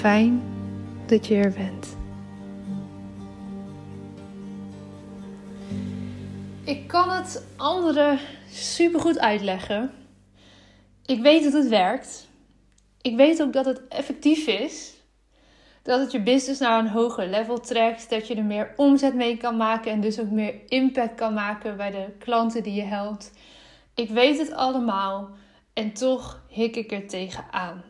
Fijn 0.00 0.42
dat 1.06 1.26
je 1.26 1.34
er 1.34 1.52
bent. 1.52 1.96
Ik 6.64 6.88
kan 6.88 7.10
het 7.10 7.46
anderen 7.56 8.18
supergoed 8.50 9.18
uitleggen. 9.18 9.90
Ik 11.06 11.22
weet 11.22 11.44
dat 11.44 11.52
het 11.52 11.68
werkt. 11.68 12.28
Ik 13.00 13.16
weet 13.16 13.42
ook 13.42 13.52
dat 13.52 13.64
het 13.64 13.88
effectief 13.88 14.46
is 14.46 14.94
dat 15.82 16.00
het 16.00 16.12
je 16.12 16.22
business 16.22 16.60
naar 16.60 16.78
een 16.78 16.88
hoger 16.88 17.26
level 17.26 17.60
trekt. 17.60 18.10
Dat 18.10 18.26
je 18.26 18.34
er 18.34 18.44
meer 18.44 18.72
omzet 18.76 19.14
mee 19.14 19.36
kan 19.36 19.56
maken 19.56 19.92
en 19.92 20.00
dus 20.00 20.20
ook 20.20 20.30
meer 20.30 20.54
impact 20.68 21.14
kan 21.14 21.34
maken 21.34 21.76
bij 21.76 21.90
de 21.90 22.06
klanten 22.18 22.62
die 22.62 22.74
je 22.74 22.82
helpt. 22.82 23.32
Ik 23.94 24.10
weet 24.10 24.38
het 24.38 24.52
allemaal 24.52 25.30
en 25.72 25.92
toch 25.92 26.42
hik 26.48 26.76
ik 26.76 26.92
er 26.92 27.06
tegenaan. 27.06 27.89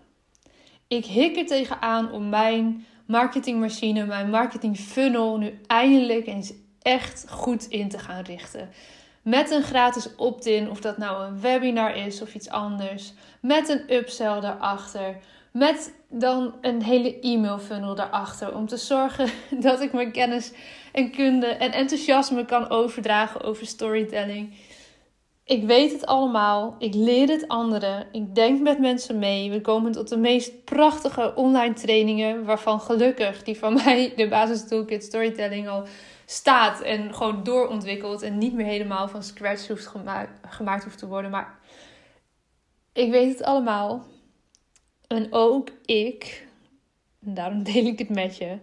Ik 0.90 1.04
hik 1.04 1.36
er 1.36 1.46
tegenaan 1.46 2.12
om 2.12 2.28
mijn 2.28 2.86
marketingmachine, 3.06 4.06
mijn 4.06 4.30
marketing 4.30 4.76
funnel 4.76 5.38
nu 5.38 5.60
eindelijk 5.66 6.26
eens 6.26 6.52
echt 6.82 7.26
goed 7.28 7.66
in 7.68 7.88
te 7.88 7.98
gaan 7.98 8.24
richten. 8.24 8.68
Met 9.22 9.50
een 9.50 9.62
gratis 9.62 10.16
opt-in, 10.16 10.70
of 10.70 10.80
dat 10.80 10.98
nou 10.98 11.24
een 11.24 11.40
webinar 11.40 11.96
is 11.96 12.22
of 12.22 12.34
iets 12.34 12.48
anders. 12.48 13.12
Met 13.40 13.68
een 13.68 13.94
upsell 13.94 14.40
daarachter 14.40 15.16
met 15.52 15.94
dan 16.08 16.54
een 16.60 16.82
hele 16.82 17.20
e-mail 17.20 17.58
funnel 17.58 17.94
daarachter. 17.94 18.54
Om 18.54 18.66
te 18.66 18.76
zorgen 18.76 19.30
dat 19.66 19.80
ik 19.80 19.92
mijn 19.92 20.12
kennis 20.12 20.52
en 20.92 21.10
kunde 21.10 21.46
en 21.46 21.72
enthousiasme 21.72 22.44
kan 22.44 22.68
overdragen 22.68 23.42
over 23.42 23.66
storytelling. 23.66 24.54
Ik 25.50 25.64
weet 25.64 25.92
het 25.92 26.06
allemaal. 26.06 26.76
Ik 26.78 26.94
leer 26.94 27.28
het 27.28 27.48
anderen. 27.48 28.06
Ik 28.12 28.34
denk 28.34 28.60
met 28.60 28.78
mensen 28.78 29.18
mee. 29.18 29.50
We 29.50 29.60
komen 29.60 29.92
tot 29.92 30.08
de 30.08 30.16
meest 30.16 30.64
prachtige 30.64 31.34
online 31.34 31.74
trainingen. 31.74 32.44
Waarvan 32.44 32.80
gelukkig 32.80 33.42
die 33.42 33.58
van 33.58 33.74
mij, 33.84 34.12
de 34.16 34.28
basis 34.28 34.68
toolkit 34.68 35.04
storytelling, 35.04 35.68
al 35.68 35.86
staat. 36.26 36.80
En 36.80 37.14
gewoon 37.14 37.42
doorontwikkeld. 37.42 38.22
En 38.22 38.38
niet 38.38 38.52
meer 38.52 38.66
helemaal 38.66 39.08
van 39.08 39.22
scratch 39.22 39.68
hoeft 39.68 39.92
gemaakt, 40.48 40.84
hoeft 40.84 40.98
te 40.98 41.06
worden. 41.06 41.30
Maar 41.30 41.58
ik 42.92 43.10
weet 43.10 43.32
het 43.32 43.42
allemaal. 43.42 44.04
En 45.06 45.32
ook 45.32 45.70
ik, 45.84 46.46
daarom 47.20 47.62
deel 47.62 47.84
ik 47.84 47.98
het 47.98 48.08
met 48.08 48.36
je, 48.36 48.58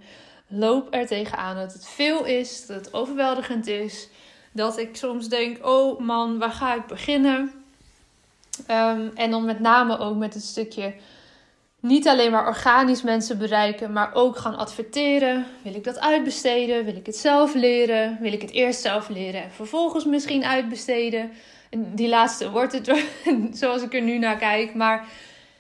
loop 0.48 0.88
er 0.94 1.08
tegenaan 1.08 1.56
dat 1.56 1.74
het 1.74 1.88
veel 1.88 2.26
is, 2.26 2.66
dat 2.66 2.86
het 2.86 2.94
overweldigend 2.94 3.68
is. 3.68 4.10
Dat 4.58 4.78
ik 4.78 4.96
soms 4.96 5.28
denk, 5.28 5.66
oh 5.66 6.00
man, 6.00 6.38
waar 6.38 6.52
ga 6.52 6.76
ik 6.76 6.86
beginnen? 6.86 7.52
Ehm, 8.68 9.08
en 9.16 9.32
dan 9.32 9.46
met 9.46 9.60
name 9.60 9.98
ook 9.98 10.16
met 10.16 10.34
het 10.34 10.44
stukje 10.44 10.94
niet 11.80 12.08
alleen 12.08 12.32
maar 12.32 12.48
organisch 12.48 13.02
mensen 13.02 13.38
bereiken, 13.38 13.92
maar 13.92 14.14
ook 14.14 14.38
gaan 14.38 14.58
adverteren. 14.58 15.46
Wil 15.62 15.76
ik 15.76 15.84
dat 15.84 16.00
uitbesteden? 16.00 16.86
Wil 16.86 16.96
ik 16.96 17.06
het 17.06 17.16
zelf 17.16 17.54
leren? 17.54 18.18
Wil 18.22 18.34
ik 18.34 18.42
het 18.42 18.52
eerst 18.52 18.82
zelf 18.82 19.10
leren 19.10 19.44
en 19.44 19.52
vervolgens 19.52 20.06
misschien 20.06 20.46
uitbesteden? 20.46 21.32
En 21.70 21.96
die 21.96 22.10
laatste 22.10 22.52
wordt 22.52 22.74
het 22.74 22.92
zoals 23.60 23.82
ik 23.82 23.94
er 23.94 24.02
nu 24.02 24.18
naar 24.18 24.38
kijk. 24.38 24.74
Maar 24.74 25.08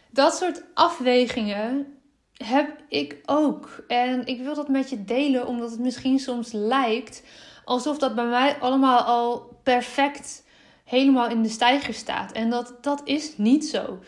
dat 0.09 0.35
soort 0.35 0.63
afwegingen 0.73 1.97
heb 2.33 2.69
ik 2.89 3.17
ook. 3.25 3.83
En 3.87 4.25
ik 4.25 4.41
wil 4.41 4.55
dat 4.55 4.67
met 4.67 4.89
je 4.89 5.03
delen, 5.03 5.47
omdat 5.47 5.71
het 5.71 5.79
misschien 5.79 6.19
soms 6.19 6.51
lijkt 6.51 7.23
alsof 7.67 7.97
dat 7.97 8.15
bij 8.15 8.25
mij 8.25 8.57
allemaal 8.59 8.99
al 8.99 9.59
perfect 9.63 10.43
helemaal 10.83 11.29
in 11.29 11.43
de 11.43 11.49
stijger 11.49 11.93
staat. 11.93 12.31
En 12.31 12.49
dat, 12.49 12.73
dat 12.81 13.01
is 13.03 13.37
niet 13.37 13.65
zo. 13.65 13.99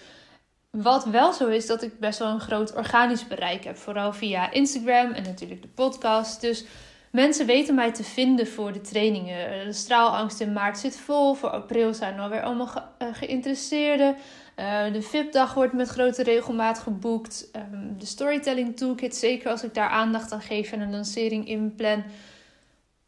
Wat 0.69 1.05
wel 1.05 1.33
zo 1.33 1.47
is, 1.47 1.65
dat 1.65 1.81
ik 1.83 1.99
best 1.99 2.19
wel 2.19 2.27
een 2.27 2.39
groot 2.39 2.75
organisch 2.75 3.27
bereik 3.27 3.63
heb. 3.63 3.77
Vooral 3.77 4.13
via 4.13 4.51
Instagram 4.51 5.11
en 5.11 5.23
natuurlijk 5.23 5.61
de 5.61 5.67
podcast. 5.67 6.41
Dus 6.41 6.65
mensen 7.11 7.45
weten 7.45 7.75
mij 7.75 7.93
te 7.93 8.03
vinden 8.03 8.47
voor 8.47 8.71
de 8.71 8.81
trainingen. 8.81 9.65
De 9.65 9.73
straalangst 9.73 10.39
in 10.39 10.53
maart 10.53 10.77
zit 10.77 10.97
vol. 10.97 11.33
Voor 11.33 11.49
april 11.49 11.93
zijn 11.93 12.15
er 12.15 12.21
alweer 12.21 12.43
allemaal 12.43 12.93
eh, 12.97 13.07
geïnteresseerden. 13.11 14.15
Uh, 14.59 14.93
de 14.93 15.01
VIP-dag 15.01 15.53
wordt 15.53 15.73
met 15.73 15.87
grote 15.87 16.23
regelmaat 16.23 16.79
geboekt. 16.79 17.49
Um, 17.55 17.95
de 17.97 18.05
Storytelling 18.05 18.77
Toolkit, 18.77 19.15
zeker 19.15 19.49
als 19.51 19.63
ik 19.63 19.73
daar 19.73 19.89
aandacht 19.89 20.31
aan 20.31 20.41
geef 20.41 20.71
en 20.71 20.81
een 20.81 20.91
lancering 20.91 21.47
inplan, 21.47 22.03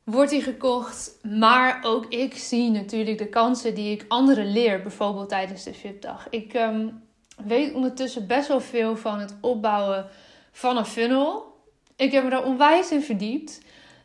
wordt 0.04 0.30
die 0.30 0.42
gekocht. 0.42 1.18
Maar 1.40 1.80
ook 1.84 2.06
ik 2.06 2.34
zie 2.38 2.72
natuurlijk 2.72 3.18
de 3.18 3.30
kansen 3.30 3.76
die 3.76 3.92
ik 3.92 4.06
anderen 4.08 4.52
leer, 4.52 4.82
bijvoorbeeld 4.82 5.30
tijdens 5.30 5.64
de 5.64 5.74
VIP-dag. 5.74 6.28
Ik 6.30 6.54
um, 6.54 7.04
weet 7.46 7.74
ondertussen 7.74 8.28
best 8.28 8.48
wel 8.48 8.62
veel 8.62 8.96
van 8.96 9.20
het 9.20 9.36
opbouwen 9.42 10.06
van 10.52 10.78
een 10.78 10.86
funnel. 10.86 11.60
Ik 11.96 12.12
heb 12.12 12.24
me 12.24 12.30
daar 12.30 12.46
onwijs 12.46 12.92
in 12.92 13.02
verdiept. 13.02 13.62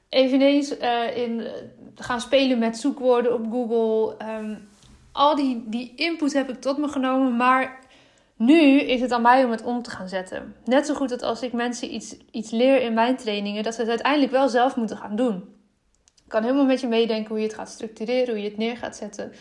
eveneens 0.08 0.78
uh, 0.78 1.16
in 1.16 1.46
gaan 1.94 2.20
spelen 2.20 2.58
met 2.58 2.78
zoekwoorden 2.78 3.34
op 3.34 3.46
Google. 3.50 4.16
Ehm, 4.16 4.54
al 5.12 5.36
die, 5.36 5.64
die 5.66 5.92
input 5.96 6.32
heb 6.32 6.48
ik 6.48 6.60
tot 6.60 6.78
me 6.78 6.88
genomen, 6.88 7.36
maar 7.36 7.78
nu 8.36 8.80
is 8.80 9.00
het 9.00 9.12
aan 9.12 9.22
mij 9.22 9.44
om 9.44 9.50
het 9.50 9.62
om 9.62 9.82
te 9.82 9.90
gaan 9.90 10.08
zetten. 10.08 10.54
Net 10.64 10.86
zo 10.86 10.94
goed 10.94 11.08
dat 11.08 11.22
als 11.22 11.42
ik 11.42 11.52
mensen 11.52 11.94
iets, 11.94 12.16
iets 12.30 12.50
leer 12.50 12.80
in 12.80 12.94
mijn 12.94 13.16
trainingen, 13.16 13.62
dat 13.62 13.74
ze 13.74 13.80
het 13.80 13.88
uiteindelijk 13.88 14.32
wel 14.32 14.48
zelf 14.48 14.76
moeten 14.76 14.96
gaan 14.96 15.16
doen. 15.16 15.55
Ik 16.26 16.32
kan 16.32 16.42
helemaal 16.42 16.64
met 16.64 16.80
je 16.80 16.86
meedenken 16.86 17.28
hoe 17.28 17.38
je 17.38 17.46
het 17.46 17.54
gaat 17.54 17.68
structureren, 17.68 18.28
hoe 18.28 18.42
je 18.42 18.48
het 18.48 18.58
neer 18.58 18.76
gaat 18.76 18.96
zetten. 18.96 19.32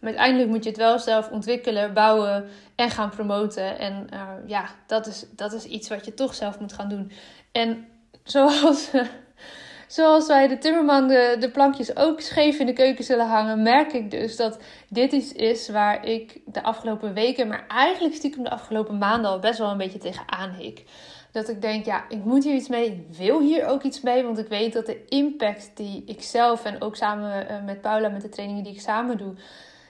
Maar 0.00 0.10
uiteindelijk 0.10 0.50
moet 0.50 0.64
je 0.64 0.68
het 0.68 0.78
wel 0.78 0.98
zelf 0.98 1.30
ontwikkelen, 1.30 1.94
bouwen 1.94 2.48
en 2.74 2.90
gaan 2.90 3.10
promoten. 3.10 3.78
En 3.78 4.06
uh, 4.12 4.28
ja, 4.46 4.68
dat 4.86 5.06
is, 5.06 5.26
dat 5.36 5.52
is 5.52 5.64
iets 5.64 5.88
wat 5.88 6.04
je 6.04 6.14
toch 6.14 6.34
zelf 6.34 6.60
moet 6.60 6.72
gaan 6.72 6.88
doen. 6.88 7.12
En 7.52 7.86
zoals, 8.24 8.90
zoals 9.96 10.26
wij 10.26 10.48
de 10.48 10.58
timmerman 10.58 11.08
de, 11.08 11.36
de 11.40 11.50
plankjes 11.50 11.96
ook 11.96 12.20
scheef 12.20 12.58
in 12.58 12.66
de 12.66 12.72
keuken 12.72 13.04
zullen 13.04 13.28
hangen, 13.28 13.62
merk 13.62 13.92
ik 13.92 14.10
dus 14.10 14.36
dat 14.36 14.58
dit 14.88 15.12
iets 15.12 15.32
is 15.32 15.68
waar 15.68 16.06
ik 16.06 16.40
de 16.46 16.62
afgelopen 16.62 17.14
weken, 17.14 17.48
maar 17.48 17.64
eigenlijk 17.68 18.14
stiekem 18.14 18.42
de 18.42 18.50
afgelopen 18.50 18.98
maanden 18.98 19.30
al 19.30 19.38
best 19.38 19.58
wel 19.58 19.70
een 19.70 19.76
beetje 19.76 19.98
tegenaan 19.98 20.50
hik. 20.50 20.84
Dat 21.34 21.48
ik 21.48 21.62
denk, 21.62 21.84
ja, 21.84 22.04
ik 22.08 22.24
moet 22.24 22.44
hier 22.44 22.54
iets 22.54 22.68
mee. 22.68 22.86
Ik 22.86 23.16
wil 23.16 23.40
hier 23.40 23.66
ook 23.66 23.82
iets 23.82 24.00
mee. 24.00 24.22
Want 24.22 24.38
ik 24.38 24.48
weet 24.48 24.72
dat 24.72 24.86
de 24.86 25.04
impact 25.08 25.70
die 25.74 26.02
ik 26.06 26.22
zelf 26.22 26.64
en 26.64 26.80
ook 26.80 26.96
samen 26.96 27.48
eh, 27.48 27.64
met 27.64 27.80
Paula, 27.80 28.08
met 28.08 28.22
de 28.22 28.28
trainingen 28.28 28.64
die 28.64 28.72
ik 28.72 28.80
samen 28.80 29.18
doe, 29.18 29.34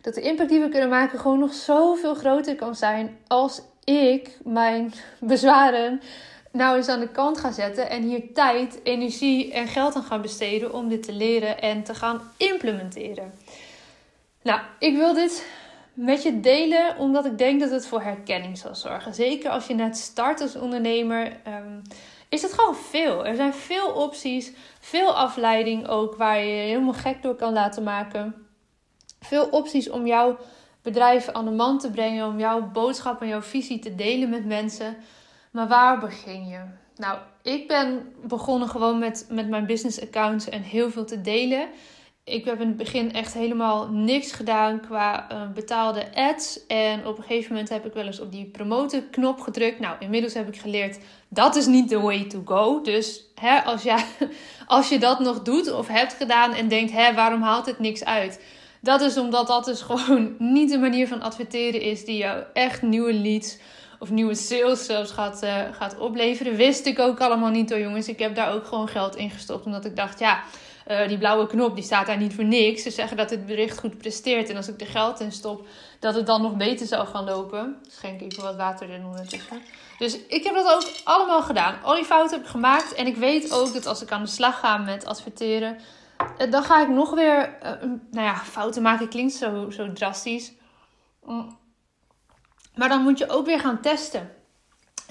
dat 0.01 0.15
de 0.15 0.21
impact 0.21 0.49
die 0.49 0.61
we 0.61 0.69
kunnen 0.69 0.89
maken 0.89 1.19
gewoon 1.19 1.39
nog 1.39 1.53
zoveel 1.53 2.15
groter 2.15 2.57
kan 2.57 2.75
zijn 2.75 3.19
als 3.27 3.63
ik 3.85 4.39
mijn 4.45 4.93
bezwaren 5.21 6.01
nou 6.53 6.77
eens 6.77 6.89
aan 6.89 7.01
de 7.01 7.09
kant 7.09 7.39
ga 7.39 7.53
zetten 7.53 7.91
en 7.91 8.03
hier 8.03 8.33
tijd, 8.33 8.81
energie 8.83 9.53
en 9.53 9.69
geld 9.69 9.95
aan 9.95 10.03
ga 10.03 10.19
besteden 10.19 10.73
om 10.73 10.89
dit 10.89 11.03
te 11.03 11.13
leren 11.13 11.61
en 11.61 11.83
te 11.83 11.95
gaan 11.95 12.21
implementeren. 12.37 13.33
Nou, 14.43 14.61
ik 14.79 14.97
wil 14.97 15.15
dit 15.15 15.47
met 15.95 16.23
je 16.23 16.41
delen 16.41 16.97
omdat 16.99 17.25
ik 17.25 17.39
denk 17.39 17.61
dat 17.61 17.71
het 17.71 17.87
voor 17.87 18.03
herkenning 18.03 18.59
zal 18.59 18.75
zorgen. 18.75 19.15
Zeker 19.15 19.51
als 19.51 19.67
je 19.67 19.75
net 19.75 19.97
start 19.97 20.41
als 20.41 20.57
ondernemer, 20.57 21.27
um, 21.27 21.83
is 22.29 22.43
het 22.43 22.53
gewoon 22.53 22.77
veel. 22.77 23.27
Er 23.27 23.37
zijn 23.37 23.55
veel 23.55 23.93
opties, 23.93 24.53
veel 24.81 25.17
afleiding 25.17 25.89
ook 25.89 26.15
waar 26.15 26.39
je 26.39 26.47
je 26.47 26.63
helemaal 26.63 26.93
gek 26.93 27.23
door 27.23 27.35
kan 27.35 27.53
laten 27.53 27.83
maken 27.83 28.45
veel 29.25 29.49
opties 29.49 29.91
om 29.91 30.07
jouw 30.07 30.37
bedrijf 30.83 31.29
aan 31.29 31.45
de 31.45 31.51
man 31.51 31.79
te 31.79 31.91
brengen, 31.91 32.27
om 32.27 32.39
jouw 32.39 32.71
boodschap 32.71 33.21
en 33.21 33.29
jouw 33.29 33.43
visie 33.43 33.79
te 33.79 33.95
delen 33.95 34.31
met 34.31 34.45
mensen. 34.47 34.97
Maar 35.51 35.69
waar 35.69 35.99
begin 35.99 36.47
je? 36.47 36.61
Nou, 36.97 37.19
ik 37.43 37.69
ben 37.69 38.15
begonnen 38.27 38.69
gewoon 38.69 38.99
met, 38.99 39.27
met 39.31 39.49
mijn 39.49 39.67
business 39.67 40.01
accounts 40.01 40.49
en 40.49 40.63
heel 40.63 40.91
veel 40.91 41.05
te 41.05 41.21
delen. 41.21 41.69
Ik 42.25 42.45
heb 42.45 42.61
in 42.61 42.67
het 42.67 42.77
begin 42.77 43.13
echt 43.13 43.35
helemaal 43.35 43.89
niks 43.89 44.33
gedaan 44.33 44.81
qua 44.81 45.33
uh, 45.33 45.51
betaalde 45.55 46.15
ads. 46.15 46.67
En 46.67 47.07
op 47.07 47.19
een 47.19 47.25
gegeven 47.25 47.53
moment 47.53 47.69
heb 47.69 47.87
ik 47.87 47.93
wel 47.93 48.07
eens 48.07 48.21
op 48.21 48.33
die 48.33 48.45
promoten 48.45 49.11
knop 49.11 49.41
gedrukt. 49.41 49.81
Nou, 49.81 49.97
inmiddels 49.99 50.35
heb 50.35 50.49
ik 50.49 50.61
geleerd 50.61 50.99
dat 51.29 51.57
is 51.57 51.67
niet 51.67 51.89
the 51.89 52.01
way 52.01 52.25
to 52.25 52.43
go. 52.45 52.81
Dus 52.81 53.25
hè, 53.35 53.59
als, 53.59 53.83
jij, 53.83 54.05
als 54.67 54.89
je 54.89 54.99
dat 54.99 55.21
nog 55.21 55.43
doet 55.43 55.73
of 55.73 55.89
hebt 55.89 56.13
gedaan 56.13 56.53
en 56.53 56.69
denkt, 56.69 56.93
hè, 56.93 57.15
waarom 57.15 57.43
haalt 57.43 57.67
het 57.67 57.79
niks 57.79 58.05
uit? 58.05 58.45
Dat 58.81 59.01
is 59.01 59.19
omdat 59.19 59.47
dat 59.47 59.65
dus 59.65 59.83
gewoon 59.89 60.35
niet 60.39 60.71
de 60.71 60.79
manier 60.79 61.09
van 61.09 61.23
adverteren 61.23 61.81
is 61.81 62.05
die 62.05 62.17
jou 62.17 62.43
echt 62.53 62.83
nieuwe 62.83 63.15
leads 63.15 63.59
of 63.99 64.11
nieuwe 64.11 64.35
sales 64.35 64.87
zelfs 64.87 65.11
gaat, 65.11 65.43
uh, 65.43 65.61
gaat 65.73 65.99
opleveren. 65.99 66.57
Wist 66.57 66.87
ik 66.87 66.99
ook 66.99 67.21
allemaal 67.21 67.51
niet 67.51 67.71
hoor 67.71 67.81
jongens. 67.81 68.09
Ik 68.09 68.19
heb 68.19 68.35
daar 68.35 68.53
ook 68.53 68.67
gewoon 68.67 68.89
geld 68.89 69.17
in 69.17 69.31
gestopt. 69.31 69.67
Omdat 69.67 69.85
ik 69.85 69.97
dacht, 69.97 70.19
ja, 70.19 70.43
uh, 70.89 71.09
die 71.09 71.19
blauwe 71.19 71.47
knop 71.47 71.75
die 71.75 71.85
staat 71.85 72.07
daar 72.07 72.17
niet 72.17 72.35
voor 72.35 72.45
niks. 72.45 72.83
Ze 72.83 72.91
zeggen 72.91 73.17
dat 73.17 73.31
het 73.31 73.47
bericht 73.47 73.79
goed 73.79 73.99
presteert. 73.99 74.49
En 74.49 74.57
als 74.57 74.69
ik 74.69 74.81
er 74.81 74.87
geld 74.87 75.21
in 75.21 75.33
stop, 75.33 75.67
dat 75.99 76.15
het 76.15 76.27
dan 76.27 76.43
nog 76.43 76.57
beter 76.57 76.87
zou 76.87 77.07
gaan 77.07 77.25
lopen. 77.25 77.77
Schenk 77.89 78.21
even 78.21 78.43
wat 78.43 78.57
water 78.57 78.91
in 78.91 79.05
ondertussen. 79.05 79.63
Dus 79.99 80.19
ik 80.27 80.45
heb 80.45 80.55
dat 80.55 80.73
ook 80.73 80.91
allemaal 81.05 81.43
gedaan. 81.43 81.83
Al 81.83 81.95
die 81.95 82.05
fouten 82.05 82.37
heb 82.37 82.45
ik 82.45 82.51
gemaakt. 82.51 82.95
En 82.95 83.07
ik 83.07 83.17
weet 83.17 83.53
ook 83.53 83.73
dat 83.73 83.87
als 83.87 84.03
ik 84.03 84.11
aan 84.11 84.23
de 84.23 84.31
slag 84.31 84.59
ga 84.59 84.77
met 84.77 85.07
adverteren 85.07 85.79
eh, 86.39 86.51
dan 86.51 86.65
ga 86.65 86.83
ik 86.83 86.89
nog 86.89 87.11
weer, 87.11 87.57
uh, 87.63 87.71
nou 88.11 88.27
ja, 88.27 88.37
fouten 88.37 88.83
maken 88.83 89.09
klinkt 89.09 89.33
zo, 89.33 89.71
zo 89.71 89.93
drastisch. 89.93 90.53
Mm. 91.25 91.59
Maar 92.75 92.89
dan 92.89 93.03
moet 93.03 93.19
je 93.19 93.29
ook 93.29 93.47
weer 93.47 93.61
gaan 93.61 93.81
testen. 93.81 94.31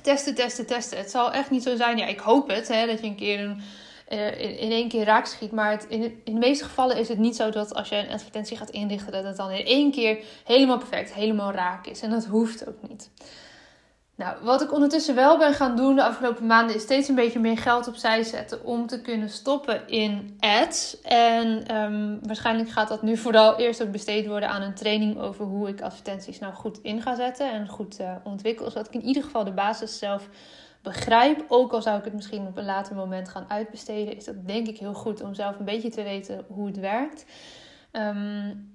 Testen, 0.02 0.36
testen, 0.36 0.66
testen. 0.66 0.98
Het 0.98 1.12
zal 1.12 1.32
echt 1.32 1.50
niet 1.50 1.64
zo 1.64 1.76
zijn, 1.76 1.98
ja, 1.98 2.06
ik 2.06 2.20
hoop 2.20 2.50
het, 2.50 2.68
hè, 2.68 2.86
dat 2.86 3.00
je 3.00 3.06
een 3.06 3.16
keer 3.16 3.40
een, 3.40 3.62
uh, 4.14 4.62
in, 4.62 4.72
één 4.72 4.90
keer 4.90 5.06
raak 5.06 5.26
schiet. 5.26 5.52
Maar 5.52 5.72
het, 5.72 5.86
in, 5.90 6.04
in 6.24 6.34
de 6.34 6.40
meeste 6.40 6.64
gevallen 6.64 6.98
is 6.98 7.10
het 7.10 7.18
niet 7.18 7.36
zo 7.36 7.50
dat 7.50 7.76
als 7.76 7.90
je 7.90 7.96
een 7.96 8.12
advertentie 8.12 8.58
gaat 8.58 8.70
inrichten, 8.70 9.12
dat 9.12 9.24
het 9.24 9.38
dan 9.38 9.52
in 9.52 9.66
één 9.66 9.92
keer 9.92 10.18
helemaal 10.44 10.78
perfect, 10.78 11.14
helemaal 11.14 11.52
raak 11.52 11.86
is. 11.86 12.02
En 12.02 12.10
dat 12.10 12.26
hoeft 12.26 12.68
ook 12.68 12.90
niet. 12.90 13.10
Nou, 14.16 14.36
wat 14.44 14.62
ik 14.62 14.74
ondertussen 14.74 15.16
wel 15.16 15.38
ben 15.38 15.54
gaan 15.54 15.76
doen 15.76 15.96
de 15.96 16.04
afgelopen 16.04 16.46
maanden 16.46 16.76
is 16.76 16.82
steeds 16.82 17.08
een 17.08 17.16
beetje 17.16 17.40
meer 17.40 17.58
geld 17.58 17.88
opzij 17.88 18.24
zetten 18.24 18.66
om 18.66 18.88
te 18.88 19.02
kunnen 19.02 19.30
stoppen 19.30 19.88
in 19.88 20.38
ads. 20.40 21.02
En 21.02 21.76
um, 21.76 22.20
waarschijnlijk 22.22 22.70
gaat 22.70 22.88
dat 22.88 23.02
nu 23.02 23.18
vooral 23.18 23.58
eerst 23.58 23.84
ook 23.84 23.92
besteed 23.92 24.28
worden 24.28 24.50
aan 24.50 24.62
een 24.62 24.74
training 24.74 25.20
over 25.20 25.46
hoe 25.46 25.68
ik 25.68 25.82
advertenties 25.82 26.40
nou 26.40 26.54
goed 26.54 26.80
in 26.82 27.02
ga 27.02 27.16
zetten 27.16 27.52
en 27.52 27.68
goed 27.68 28.00
uh, 28.00 28.16
ontwikkel. 28.24 28.70
Zodat 28.70 28.88
ik 28.88 28.94
in 28.94 29.08
ieder 29.08 29.24
geval 29.24 29.44
de 29.44 29.52
basis 29.52 29.98
zelf 29.98 30.30
begrijp. 30.84 31.46
Ook 31.48 31.72
al 31.72 31.82
zou 31.82 31.98
ik 31.98 32.04
het 32.04 32.14
misschien 32.14 32.48
op 32.48 32.58
een 32.58 32.66
later 32.66 32.96
moment 32.96 33.30
gaan 33.30 33.46
uitbesteden, 33.48 34.16
is 34.16 34.26
dat 34.26 34.48
denk 34.48 34.68
ik 34.68 34.78
heel 34.78 34.94
goed 34.94 35.22
om 35.22 35.34
zelf 35.34 35.60
een 35.60 35.66
beetje 35.66 35.90
te 35.90 36.04
weten 36.04 36.46
hoe 36.48 36.68
het 36.68 36.80
werkt. 36.80 37.26
Um, 37.92 38.72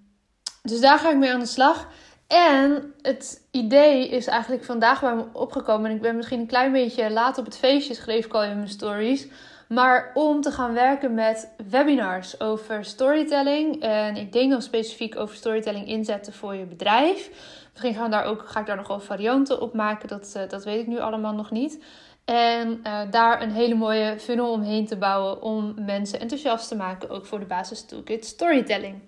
dus 0.62 0.80
daar 0.80 0.98
ga 0.98 1.10
ik 1.10 1.16
mee 1.16 1.32
aan 1.32 1.40
de 1.40 1.46
slag. 1.46 1.88
En 2.26 2.94
het 3.02 3.42
idee 3.50 4.08
is 4.08 4.26
eigenlijk 4.26 4.64
vandaag 4.64 5.00
bij 5.00 5.14
me 5.14 5.24
opgekomen. 5.32 5.90
En 5.90 5.96
ik 5.96 6.02
ben 6.02 6.16
misschien 6.16 6.40
een 6.40 6.46
klein 6.46 6.72
beetje 6.72 7.10
laat 7.10 7.38
op 7.38 7.44
het 7.44 7.58
feestje, 7.58 7.94
schreef 7.94 8.24
ik 8.24 8.34
al 8.34 8.44
in 8.44 8.56
mijn 8.56 8.68
stories. 8.68 9.28
Maar 9.68 10.10
om 10.14 10.40
te 10.40 10.50
gaan 10.50 10.72
werken 10.72 11.14
met 11.14 11.50
webinars 11.70 12.40
over 12.40 12.84
storytelling. 12.84 13.82
En 13.82 14.16
ik 14.16 14.32
denk 14.32 14.50
dan 14.50 14.62
specifiek 14.62 15.16
over 15.16 15.36
storytelling 15.36 15.86
inzetten 15.86 16.32
voor 16.32 16.54
je 16.54 16.64
bedrijf. 16.64 17.30
Misschien 17.78 18.00
gaan 18.00 18.10
daar 18.10 18.24
ook, 18.24 18.48
ga 18.48 18.60
ik 18.60 18.66
daar 18.66 18.76
nog 18.76 18.88
wel 18.88 19.00
varianten 19.00 19.60
op 19.60 19.74
maken. 19.74 20.08
Dat, 20.08 20.32
eh, 20.34 20.48
dat 20.48 20.64
weet 20.64 20.80
ik 20.80 20.86
nu 20.86 20.98
allemaal 20.98 21.34
nog 21.34 21.50
niet. 21.50 21.84
En 22.24 22.80
uh, 22.86 23.00
daar 23.10 23.42
een 23.42 23.50
hele 23.50 23.74
mooie 23.74 24.18
funnel 24.18 24.52
omheen 24.52 24.86
te 24.86 24.96
bouwen 24.96 25.42
om 25.42 25.74
mensen 25.76 26.20
enthousiast 26.20 26.68
te 26.68 26.76
maken. 26.76 27.10
Ook 27.10 27.26
voor 27.26 27.38
de 27.38 27.46
basis 27.46 27.84
toolkit 27.84 28.24
storytelling 28.24 29.00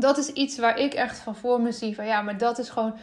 dat 0.00 0.18
is 0.18 0.28
iets 0.28 0.58
waar 0.58 0.78
ik 0.78 0.94
echt 0.94 1.18
van 1.18 1.36
voor 1.36 1.60
me 1.60 1.72
zie. 1.72 1.94
Van 1.94 2.06
ja, 2.06 2.22
maar 2.22 2.38
dat 2.38 2.58
is 2.58 2.68
gewoon 2.68 2.94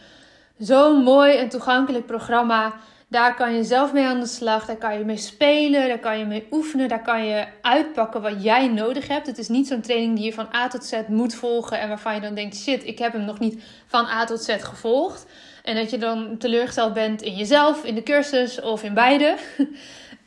zo'n 0.58 1.04
mooi 1.04 1.38
en 1.38 1.50
toegankelijk 1.50 2.06
programma. 2.06 2.74
Daar 3.10 3.36
kan 3.36 3.56
je 3.56 3.64
zelf 3.64 3.94
mee 3.94 4.06
aan 4.06 4.20
de 4.20 4.26
slag. 4.26 4.66
Daar 4.66 4.78
kan 4.78 4.98
je 4.98 5.06
mee 5.06 5.18
spelen. 5.18 5.88
Daar 5.88 6.00
kan 6.00 6.20
je 6.20 6.26
mee 6.26 6.48
oefenen. 6.52 6.88
Daar 6.88 7.02
kan 7.02 7.26
je 7.26 7.48
uitpakken 7.62 8.22
wat 8.22 8.44
jij 8.44 8.68
nodig 8.68 9.08
hebt. 9.08 9.28
Het 9.28 9.38
is 9.38 9.48
niet 9.48 9.68
zo'n 9.68 9.82
training 9.82 10.16
die 10.16 10.26
je 10.26 10.34
van 10.34 10.54
A 10.56 10.68
tot 10.68 10.86
Z 10.86 11.02
moet 11.08 11.36
volgen. 11.36 11.80
En 11.80 11.88
waarvan 11.88 12.16
je 12.16 12.22
dan 12.22 12.36
denkt: 12.36 12.56
shit, 12.56 12.86
ik 12.86 13.00
heb 13.00 13.14
hem 13.14 13.26
nog 13.26 13.40
niet 13.40 13.64
van 13.86 14.06
A 14.06 14.26
tot 14.26 14.44
Z 14.44 14.56
gevolgd. 14.60 15.26
En 15.64 15.76
dat 15.76 15.90
je 15.90 15.98
dan 15.98 16.38
teleurgesteld 16.38 16.94
bent 16.94 17.22
in 17.22 17.36
jezelf, 17.36 17.84
in 17.84 17.96
de 17.96 18.04
cursus 18.04 18.62
of 18.62 18.84
in 18.84 18.94
beide. 18.94 19.36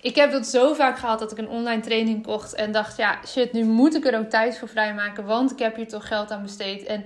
ik 0.00 0.16
heb 0.16 0.32
dat 0.32 0.46
zo 0.46 0.75
vaak 0.75 0.99
gehad 0.99 1.18
dat 1.18 1.32
ik 1.32 1.38
een 1.38 1.49
online 1.49 1.82
training 1.82 2.22
kocht 2.22 2.54
en 2.54 2.72
dacht: 2.72 2.96
ja, 2.96 3.18
shit, 3.26 3.52
nu 3.52 3.64
moet 3.64 3.94
ik 3.94 4.06
er 4.06 4.18
ook 4.18 4.30
tijd 4.30 4.58
voor 4.58 4.68
vrijmaken, 4.68 5.25
want 5.25 5.50
ik 5.50 5.58
heb 5.58 5.76
hier 5.76 5.88
toch 5.88 6.06
geld 6.06 6.30
aan 6.30 6.42
besteed. 6.42 6.84
En 6.84 7.04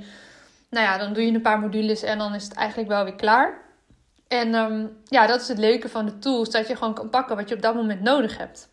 nou 0.71 0.87
ja, 0.87 0.99
dan 0.99 1.13
doe 1.13 1.27
je 1.27 1.33
een 1.33 1.41
paar 1.41 1.61
modules 1.61 2.03
en 2.03 2.19
dan 2.19 2.35
is 2.35 2.45
het 2.45 2.55
eigenlijk 2.55 2.89
wel 2.89 3.05
weer 3.05 3.15
klaar. 3.15 3.64
En 4.29 4.55
um, 4.55 4.97
ja, 5.05 5.27
dat 5.27 5.41
is 5.41 5.49
het 5.49 5.59
leuke 5.59 5.89
van 5.89 6.07
de 6.07 6.19
tools: 6.19 6.51
dat 6.51 6.69
je 6.69 6.77
gewoon 6.77 6.95
kan 6.95 7.11
pakken 7.11 7.37
wat 7.37 7.49
je 7.49 7.55
op 7.55 7.63
dat 7.63 7.75
moment 7.75 8.01
nodig 8.01 8.39
hebt. 8.39 8.69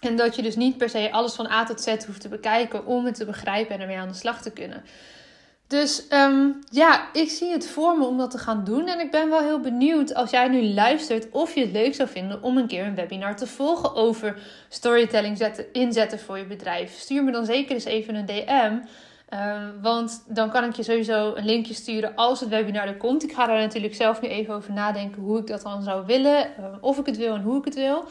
En 0.00 0.16
dat 0.16 0.36
je 0.36 0.42
dus 0.42 0.56
niet 0.56 0.76
per 0.76 0.88
se 0.88 1.12
alles 1.12 1.34
van 1.34 1.50
A 1.50 1.64
tot 1.64 1.80
Z 1.80 2.04
hoeft 2.06 2.20
te 2.20 2.28
bekijken 2.28 2.86
om 2.86 3.04
het 3.04 3.14
te 3.14 3.24
begrijpen 3.24 3.74
en 3.74 3.80
ermee 3.80 3.98
aan 3.98 4.08
de 4.08 4.14
slag 4.14 4.42
te 4.42 4.50
kunnen. 4.50 4.84
Dus 5.70 6.04
um, 6.12 6.58
ja, 6.70 7.12
ik 7.12 7.30
zie 7.30 7.50
het 7.50 7.68
voor 7.68 7.98
me 7.98 8.04
om 8.04 8.18
dat 8.18 8.30
te 8.30 8.38
gaan 8.38 8.64
doen. 8.64 8.88
En 8.88 9.00
ik 9.00 9.10
ben 9.10 9.28
wel 9.28 9.40
heel 9.40 9.60
benieuwd 9.60 10.14
als 10.14 10.30
jij 10.30 10.48
nu 10.48 10.64
luistert 10.64 11.30
of 11.30 11.54
je 11.54 11.60
het 11.60 11.72
leuk 11.72 11.94
zou 11.94 12.08
vinden 12.08 12.42
om 12.42 12.56
een 12.56 12.66
keer 12.66 12.86
een 12.86 12.94
webinar 12.94 13.36
te 13.36 13.46
volgen 13.46 13.94
over 13.94 14.38
storytelling 14.68 15.36
zetten, 15.36 15.72
inzetten 15.72 16.18
voor 16.18 16.38
je 16.38 16.44
bedrijf. 16.44 16.98
Stuur 16.98 17.24
me 17.24 17.32
dan 17.32 17.44
zeker 17.44 17.74
eens 17.74 17.84
even 17.84 18.14
een 18.14 18.26
DM. 18.26 18.78
Um, 19.34 19.82
want 19.82 20.24
dan 20.28 20.50
kan 20.50 20.64
ik 20.64 20.76
je 20.76 20.82
sowieso 20.82 21.32
een 21.34 21.44
linkje 21.44 21.74
sturen 21.74 22.14
als 22.14 22.40
het 22.40 22.48
webinar 22.48 22.86
er 22.86 22.96
komt. 22.96 23.22
Ik 23.22 23.32
ga 23.32 23.46
daar 23.46 23.58
natuurlijk 23.58 23.94
zelf 23.94 24.20
nu 24.20 24.28
even 24.28 24.54
over 24.54 24.72
nadenken 24.72 25.22
hoe 25.22 25.38
ik 25.38 25.46
dat 25.46 25.62
dan 25.62 25.82
zou 25.82 26.06
willen. 26.06 26.46
Um, 26.64 26.78
of 26.80 26.98
ik 26.98 27.06
het 27.06 27.16
wil 27.16 27.34
en 27.34 27.42
hoe 27.42 27.58
ik 27.58 27.64
het 27.64 27.74
wil. 27.74 28.04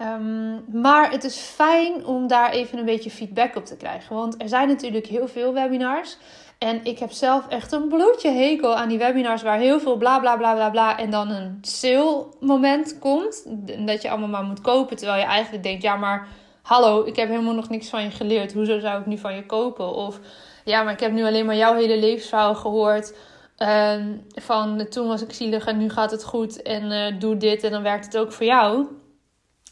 Um, 0.00 0.64
maar 0.80 1.10
het 1.10 1.24
is 1.24 1.36
fijn 1.36 2.06
om 2.06 2.26
daar 2.26 2.50
even 2.50 2.78
een 2.78 2.84
beetje 2.84 3.10
feedback 3.10 3.56
op 3.56 3.64
te 3.64 3.76
krijgen. 3.76 4.16
Want 4.16 4.42
er 4.42 4.48
zijn 4.48 4.68
natuurlijk 4.68 5.06
heel 5.06 5.28
veel 5.28 5.52
webinars. 5.52 6.16
En 6.58 6.84
ik 6.84 6.98
heb 6.98 7.10
zelf 7.10 7.48
echt 7.48 7.72
een 7.72 7.88
bloedje 7.88 8.30
hekel 8.30 8.76
aan 8.76 8.88
die 8.88 8.98
webinars 8.98 9.42
waar 9.42 9.58
heel 9.58 9.80
veel 9.80 9.96
bla 9.96 10.18
bla 10.18 10.36
bla 10.36 10.54
bla 10.54 10.70
bla 10.70 10.98
en 10.98 11.10
dan 11.10 11.30
een 11.30 11.58
sale 11.60 12.26
moment 12.40 12.98
komt. 12.98 13.46
Dat 13.86 14.02
je 14.02 14.10
allemaal 14.10 14.28
maar 14.28 14.44
moet 14.44 14.60
kopen. 14.60 14.96
Terwijl 14.96 15.18
je 15.18 15.26
eigenlijk 15.26 15.62
denkt, 15.62 15.82
ja, 15.82 15.96
maar 15.96 16.28
hallo, 16.62 17.04
ik 17.04 17.16
heb 17.16 17.28
helemaal 17.28 17.54
nog 17.54 17.68
niks 17.68 17.88
van 17.88 18.02
je 18.02 18.10
geleerd. 18.10 18.52
Hoezo 18.52 18.78
zou 18.78 19.00
ik 19.00 19.06
nu 19.06 19.18
van 19.18 19.34
je 19.34 19.46
kopen? 19.46 19.94
Of 19.94 20.20
ja, 20.64 20.82
maar 20.82 20.92
ik 20.92 21.00
heb 21.00 21.12
nu 21.12 21.24
alleen 21.24 21.46
maar 21.46 21.56
jouw 21.56 21.74
hele 21.74 21.98
levensverhaal 21.98 22.54
gehoord. 22.54 23.14
Ehm, 23.56 24.16
van 24.34 24.86
toen 24.88 25.08
was 25.08 25.22
ik 25.22 25.32
zielig 25.32 25.66
en 25.66 25.78
nu 25.78 25.90
gaat 25.90 26.10
het 26.10 26.24
goed 26.24 26.62
en 26.62 26.90
uh, 26.90 27.20
doe 27.20 27.36
dit 27.36 27.62
en 27.62 27.70
dan 27.70 27.82
werkt 27.82 28.04
het 28.04 28.16
ook 28.16 28.32
voor 28.32 28.46
jou. 28.46 28.86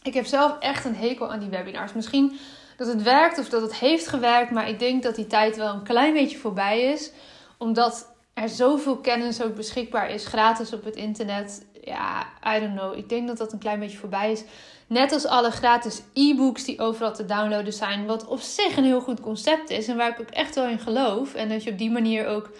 Ik 0.02 0.14
heb 0.14 0.26
zelf 0.26 0.58
echt 0.58 0.84
een 0.84 0.94
hekel 0.94 1.32
aan 1.32 1.40
die 1.40 1.48
webinars. 1.48 1.92
Misschien 1.92 2.38
dat 2.76 2.86
het 2.86 3.02
werkt 3.02 3.38
of 3.38 3.48
dat 3.48 3.62
het 3.62 3.74
heeft 3.74 4.06
gewerkt, 4.06 4.50
maar 4.50 4.68
ik 4.68 4.78
denk 4.78 5.02
dat 5.02 5.14
die 5.14 5.26
tijd 5.26 5.56
wel 5.56 5.74
een 5.74 5.82
klein 5.82 6.12
beetje 6.12 6.38
voorbij 6.38 6.82
is. 6.82 7.12
Omdat 7.58 8.14
er 8.34 8.48
zoveel 8.48 8.96
kennis 8.96 9.42
ook 9.42 9.54
beschikbaar 9.54 10.10
is, 10.10 10.26
gratis 10.26 10.72
op 10.72 10.84
het 10.84 10.96
internet. 10.96 11.66
Ja, 11.84 12.26
I 12.56 12.60
don't 12.60 12.78
know. 12.78 12.96
Ik 12.96 13.08
denk 13.08 13.28
dat 13.28 13.38
dat 13.38 13.52
een 13.52 13.58
klein 13.58 13.78
beetje 13.78 13.98
voorbij 13.98 14.32
is. 14.32 14.44
Net 14.90 15.12
als 15.12 15.26
alle 15.26 15.50
gratis 15.50 16.02
e-books 16.14 16.64
die 16.64 16.80
overal 16.80 17.14
te 17.14 17.24
downloaden 17.24 17.72
zijn. 17.72 18.06
Wat 18.06 18.26
op 18.26 18.40
zich 18.40 18.76
een 18.76 18.84
heel 18.84 19.00
goed 19.00 19.20
concept 19.20 19.70
is 19.70 19.88
en 19.88 19.96
waar 19.96 20.08
ik 20.08 20.20
ook 20.20 20.30
echt 20.30 20.54
wel 20.54 20.66
in 20.66 20.78
geloof. 20.78 21.34
En 21.34 21.48
dat 21.48 21.64
je 21.64 21.70
op 21.70 21.78
die 21.78 21.90
manier 21.90 22.26
ook 22.26 22.50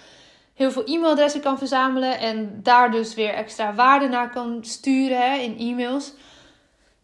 heel 0.55 0.71
veel 0.71 0.85
e-mailadressen 0.85 1.41
kan 1.41 1.59
verzamelen. 1.59 2.19
En 2.19 2.61
daar 2.63 2.91
dus 2.91 3.15
weer 3.15 3.33
extra 3.33 3.75
waarde 3.75 4.09
naar 4.09 4.31
kan 4.31 4.59
sturen 4.65 5.31
hè, 5.31 5.37
in 5.37 5.59
e-mails. 5.59 6.13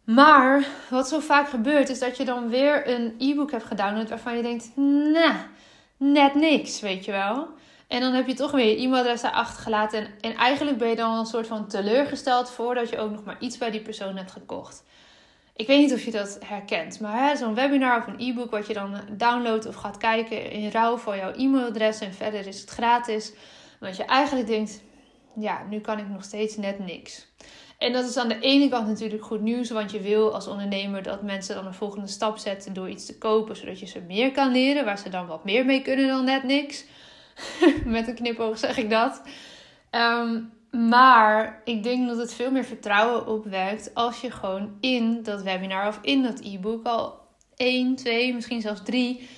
Maar 0.05 0.67
wat 0.91 1.09
zo 1.09 1.19
vaak 1.19 1.49
gebeurt, 1.49 1.89
is 1.89 1.99
dat 1.99 2.17
je 2.17 2.25
dan 2.25 2.49
weer 2.49 2.89
een 2.89 3.15
e-book 3.19 3.51
hebt 3.51 3.65
gedownload 3.65 4.09
waarvan 4.09 4.37
je 4.37 4.43
denkt, 4.43 4.71
nah, 4.75 5.37
net 5.97 6.35
niks, 6.35 6.81
weet 6.81 7.05
je 7.05 7.13
wel. 7.13 7.49
En 7.89 8.01
dan 8.01 8.13
heb 8.13 8.27
je 8.27 8.35
toch 8.35 8.51
weer 8.51 8.67
je 8.67 8.83
e-mailadres 8.83 9.23
achtergelaten. 9.23 9.99
En, 9.99 10.09
en 10.21 10.35
eigenlijk 10.37 10.79
ben 10.79 10.89
je 10.89 10.97
dan 10.97 11.19
een 11.19 11.27
soort 11.27 11.47
van 11.47 11.69
teleurgesteld 11.69 12.51
voordat 12.51 12.89
je 12.89 12.99
ook 12.99 13.11
nog 13.11 13.25
maar 13.25 13.37
iets 13.41 13.59
bij 13.59 13.71
die 13.71 13.83
persoon 13.83 14.17
hebt 14.17 14.33
gekocht. 14.33 14.85
Ik 15.57 15.67
weet 15.67 15.79
niet 15.79 15.93
of 15.93 16.05
je 16.05 16.11
dat 16.11 16.39
herkent, 16.45 17.01
maar 17.01 17.37
zo'n 17.37 17.55
webinar 17.55 17.99
of 17.99 18.07
een 18.07 18.21
e-book 18.21 18.51
wat 18.51 18.67
je 18.67 18.75
dan 18.75 19.01
downloadt 19.17 19.67
of 19.67 19.75
gaat 19.75 19.97
kijken 19.97 20.51
in 20.51 20.71
ruil 20.71 20.99
voor 20.99 21.17
jouw 21.17 21.33
e-mailadres 21.33 22.01
en 22.01 22.15
verder 22.15 22.47
is 22.47 22.61
het 22.61 22.71
gratis. 22.71 23.33
Want 23.81 23.97
je 23.97 24.05
eigenlijk 24.05 24.47
denkt, 24.47 24.83
ja, 25.37 25.67
nu 25.71 25.81
kan 25.81 25.99
ik 25.99 26.09
nog 26.09 26.25
steeds 26.25 26.57
net 26.57 26.79
niks. 26.79 27.27
En 27.79 27.93
dat 27.93 28.09
is 28.09 28.17
aan 28.17 28.29
de 28.29 28.41
ene 28.41 28.69
kant 28.69 28.87
natuurlijk 28.87 29.25
goed 29.25 29.41
nieuws, 29.41 29.71
want 29.71 29.91
je 29.91 30.01
wil 30.01 30.35
als 30.35 30.47
ondernemer 30.47 31.03
dat 31.03 31.23
mensen 31.23 31.55
dan 31.55 31.67
een 31.67 31.75
volgende 31.75 32.07
stap 32.07 32.39
zetten 32.39 32.73
door 32.73 32.89
iets 32.89 33.07
te 33.07 33.19
kopen, 33.19 33.57
zodat 33.57 33.81
je 33.81 33.87
ze 33.87 34.01
meer 34.01 34.33
kan 34.33 34.53
leren, 34.53 34.85
waar 34.85 34.99
ze 34.99 35.09
dan 35.09 35.27
wat 35.27 35.45
meer 35.45 35.65
mee 35.65 35.83
kunnen 35.83 36.07
dan 36.07 36.25
net 36.25 36.43
niks. 36.43 36.85
Met 37.85 38.09
een 38.09 38.15
knipoog 38.15 38.59
zeg 38.59 38.77
ik 38.77 38.91
dat. 38.91 39.23
Ehm, 39.91 40.41
maar 40.77 41.61
ik 41.65 41.83
denk 41.83 42.09
dat 42.09 42.19
het 42.19 42.35
veel 42.35 42.51
meer 42.51 42.65
vertrouwen 42.65 43.27
opwekt 43.27 43.95
als 43.95 44.21
je 44.21 44.31
gewoon 44.31 44.77
in 44.81 45.23
dat 45.23 45.43
webinar 45.43 45.89
of 45.89 45.99
in 46.03 46.23
dat 46.23 46.41
e-book 46.41 46.87
al 46.87 47.21
één, 47.57 47.95
twee, 47.95 48.35
misschien 48.35 48.61
zelfs 48.61 48.83
drie 48.85 49.29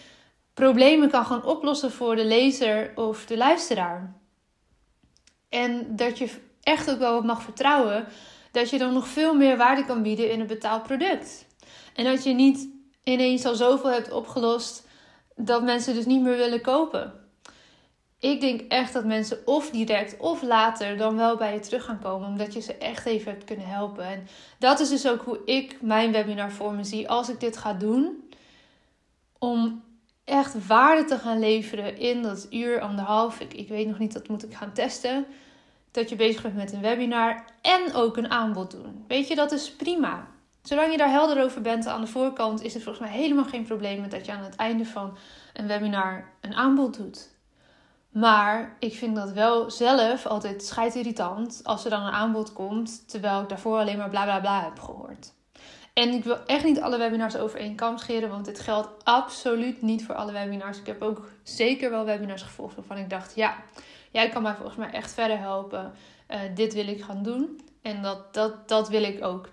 problemen 0.54 1.10
kan 1.10 1.24
gaan 1.24 1.44
oplossen 1.44 1.90
voor 1.90 2.16
de 2.16 2.24
lezer 2.24 2.92
of 2.94 3.26
de 3.26 3.36
luisteraar. 3.36 4.16
En 5.48 5.96
dat 5.96 6.18
je 6.18 6.30
echt 6.62 6.90
ook 6.90 6.98
wel 6.98 7.14
wat 7.14 7.24
mag 7.24 7.42
vertrouwen 7.42 8.06
dat 8.52 8.70
je 8.70 8.78
dan 8.78 8.92
nog 8.92 9.08
veel 9.08 9.34
meer 9.34 9.56
waarde 9.56 9.84
kan 9.84 10.02
bieden 10.02 10.30
in 10.30 10.40
een 10.40 10.46
betaald 10.46 10.82
product. 10.82 11.46
En 11.94 12.04
dat 12.04 12.24
je 12.24 12.32
niet 12.32 12.68
ineens 13.04 13.44
al 13.44 13.54
zoveel 13.54 13.90
hebt 13.90 14.12
opgelost 14.12 14.86
dat 15.36 15.62
mensen 15.62 15.94
dus 15.94 16.06
niet 16.06 16.22
meer 16.22 16.36
willen 16.36 16.60
kopen. 16.60 17.27
Ik 18.20 18.40
denk 18.40 18.60
echt 18.60 18.92
dat 18.92 19.04
mensen 19.04 19.46
of 19.46 19.70
direct 19.70 20.16
of 20.16 20.42
later 20.42 20.96
dan 20.96 21.16
wel 21.16 21.36
bij 21.36 21.52
je 21.52 21.60
terug 21.60 21.84
gaan 21.84 22.00
komen, 22.00 22.28
omdat 22.28 22.52
je 22.52 22.60
ze 22.60 22.74
echt 22.74 23.06
even 23.06 23.32
hebt 23.32 23.44
kunnen 23.44 23.66
helpen. 23.66 24.04
En 24.04 24.26
dat 24.58 24.80
is 24.80 24.88
dus 24.88 25.08
ook 25.08 25.22
hoe 25.22 25.40
ik 25.44 25.76
mijn 25.80 26.12
webinar 26.12 26.52
voor 26.52 26.72
me 26.72 26.84
zie 26.84 27.08
als 27.08 27.28
ik 27.28 27.40
dit 27.40 27.56
ga 27.56 27.72
doen. 27.72 28.28
Om 29.38 29.82
echt 30.24 30.66
waarde 30.66 31.04
te 31.04 31.18
gaan 31.18 31.38
leveren 31.38 31.98
in 31.98 32.22
dat 32.22 32.46
uur, 32.50 32.80
anderhalf. 32.80 33.40
Ik, 33.40 33.54
ik 33.54 33.68
weet 33.68 33.86
nog 33.86 33.98
niet, 33.98 34.12
dat 34.12 34.28
moet 34.28 34.44
ik 34.44 34.54
gaan 34.54 34.72
testen 34.72 35.26
dat 35.90 36.08
je 36.08 36.16
bezig 36.16 36.42
bent 36.42 36.54
met 36.54 36.72
een 36.72 36.80
webinar 36.80 37.44
en 37.62 37.94
ook 37.94 38.16
een 38.16 38.30
aanbod 38.30 38.70
doen. 38.70 39.04
Weet 39.08 39.28
je, 39.28 39.34
dat 39.34 39.52
is 39.52 39.72
prima. 39.72 40.28
Zolang 40.62 40.90
je 40.90 40.98
daar 40.98 41.10
helder 41.10 41.42
over 41.42 41.60
bent 41.60 41.86
aan 41.86 42.00
de 42.00 42.06
voorkant, 42.06 42.62
is 42.62 42.74
het 42.74 42.82
volgens 42.82 43.08
mij 43.08 43.18
helemaal 43.18 43.44
geen 43.44 43.64
probleem 43.64 44.08
dat 44.08 44.26
je 44.26 44.32
aan 44.32 44.44
het 44.44 44.56
einde 44.56 44.84
van 44.84 45.16
een 45.54 45.66
webinar 45.66 46.32
een 46.40 46.54
aanbod 46.54 46.96
doet. 46.96 47.36
Maar 48.18 48.76
ik 48.78 48.94
vind 48.94 49.16
dat 49.16 49.32
wel 49.32 49.70
zelf 49.70 50.26
altijd 50.26 50.64
scheidirritant 50.64 51.60
als 51.64 51.84
er 51.84 51.90
dan 51.90 52.02
een 52.02 52.12
aanbod 52.12 52.52
komt, 52.52 53.08
terwijl 53.08 53.42
ik 53.42 53.48
daarvoor 53.48 53.78
alleen 53.78 53.98
maar 53.98 54.08
bla 54.08 54.24
bla 54.24 54.40
bla 54.40 54.64
heb 54.64 54.80
gehoord. 54.80 55.32
En 55.94 56.08
ik 56.12 56.24
wil 56.24 56.38
echt 56.46 56.64
niet 56.64 56.80
alle 56.80 56.98
webinars 56.98 57.36
over 57.36 57.58
één 57.58 57.74
kam 57.74 57.98
scheren, 57.98 58.28
want 58.28 58.44
dit 58.44 58.60
geldt 58.60 59.04
absoluut 59.04 59.82
niet 59.82 60.04
voor 60.04 60.14
alle 60.14 60.32
webinars. 60.32 60.78
Ik 60.78 60.86
heb 60.86 61.02
ook 61.02 61.28
zeker 61.42 61.90
wel 61.90 62.04
webinars 62.04 62.42
gevolgd 62.42 62.74
waarvan 62.74 62.96
ik 62.96 63.10
dacht, 63.10 63.34
ja, 63.34 63.56
jij 64.10 64.28
kan 64.28 64.42
mij 64.42 64.54
volgens 64.54 64.76
mij 64.76 64.90
echt 64.90 65.12
verder 65.12 65.38
helpen. 65.38 65.92
Uh, 66.28 66.40
dit 66.54 66.74
wil 66.74 66.88
ik 66.88 67.02
gaan 67.02 67.22
doen. 67.22 67.60
En 67.82 68.02
dat, 68.02 68.34
dat, 68.34 68.68
dat 68.68 68.88
wil 68.88 69.02
ik 69.02 69.24
ook. 69.24 69.48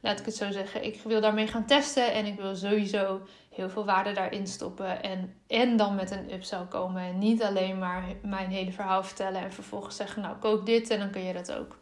Laat 0.00 0.18
ik 0.18 0.24
het 0.24 0.36
zo 0.36 0.50
zeggen. 0.50 0.84
Ik 0.84 1.00
wil 1.04 1.20
daarmee 1.20 1.46
gaan 1.46 1.66
testen 1.66 2.12
en 2.12 2.26
ik 2.26 2.40
wil 2.40 2.56
sowieso 2.56 3.20
heel 3.60 3.70
veel 3.70 3.84
waarde 3.84 4.12
daarin 4.12 4.46
stoppen. 4.46 5.02
En, 5.02 5.34
en 5.46 5.76
dan 5.76 5.94
met 5.94 6.10
een 6.10 6.32
upsell 6.32 6.66
komen. 6.68 7.02
En 7.02 7.18
niet 7.18 7.42
alleen 7.42 7.78
maar 7.78 8.04
mijn 8.22 8.50
hele 8.50 8.72
verhaal 8.72 9.04
vertellen 9.04 9.40
en 9.40 9.52
vervolgens 9.52 9.96
zeggen: 9.96 10.22
Nou, 10.22 10.36
koop 10.36 10.66
dit 10.66 10.90
en 10.90 10.98
dan 10.98 11.10
kun 11.10 11.24
je 11.24 11.32
dat 11.32 11.52
ook. 11.52 11.78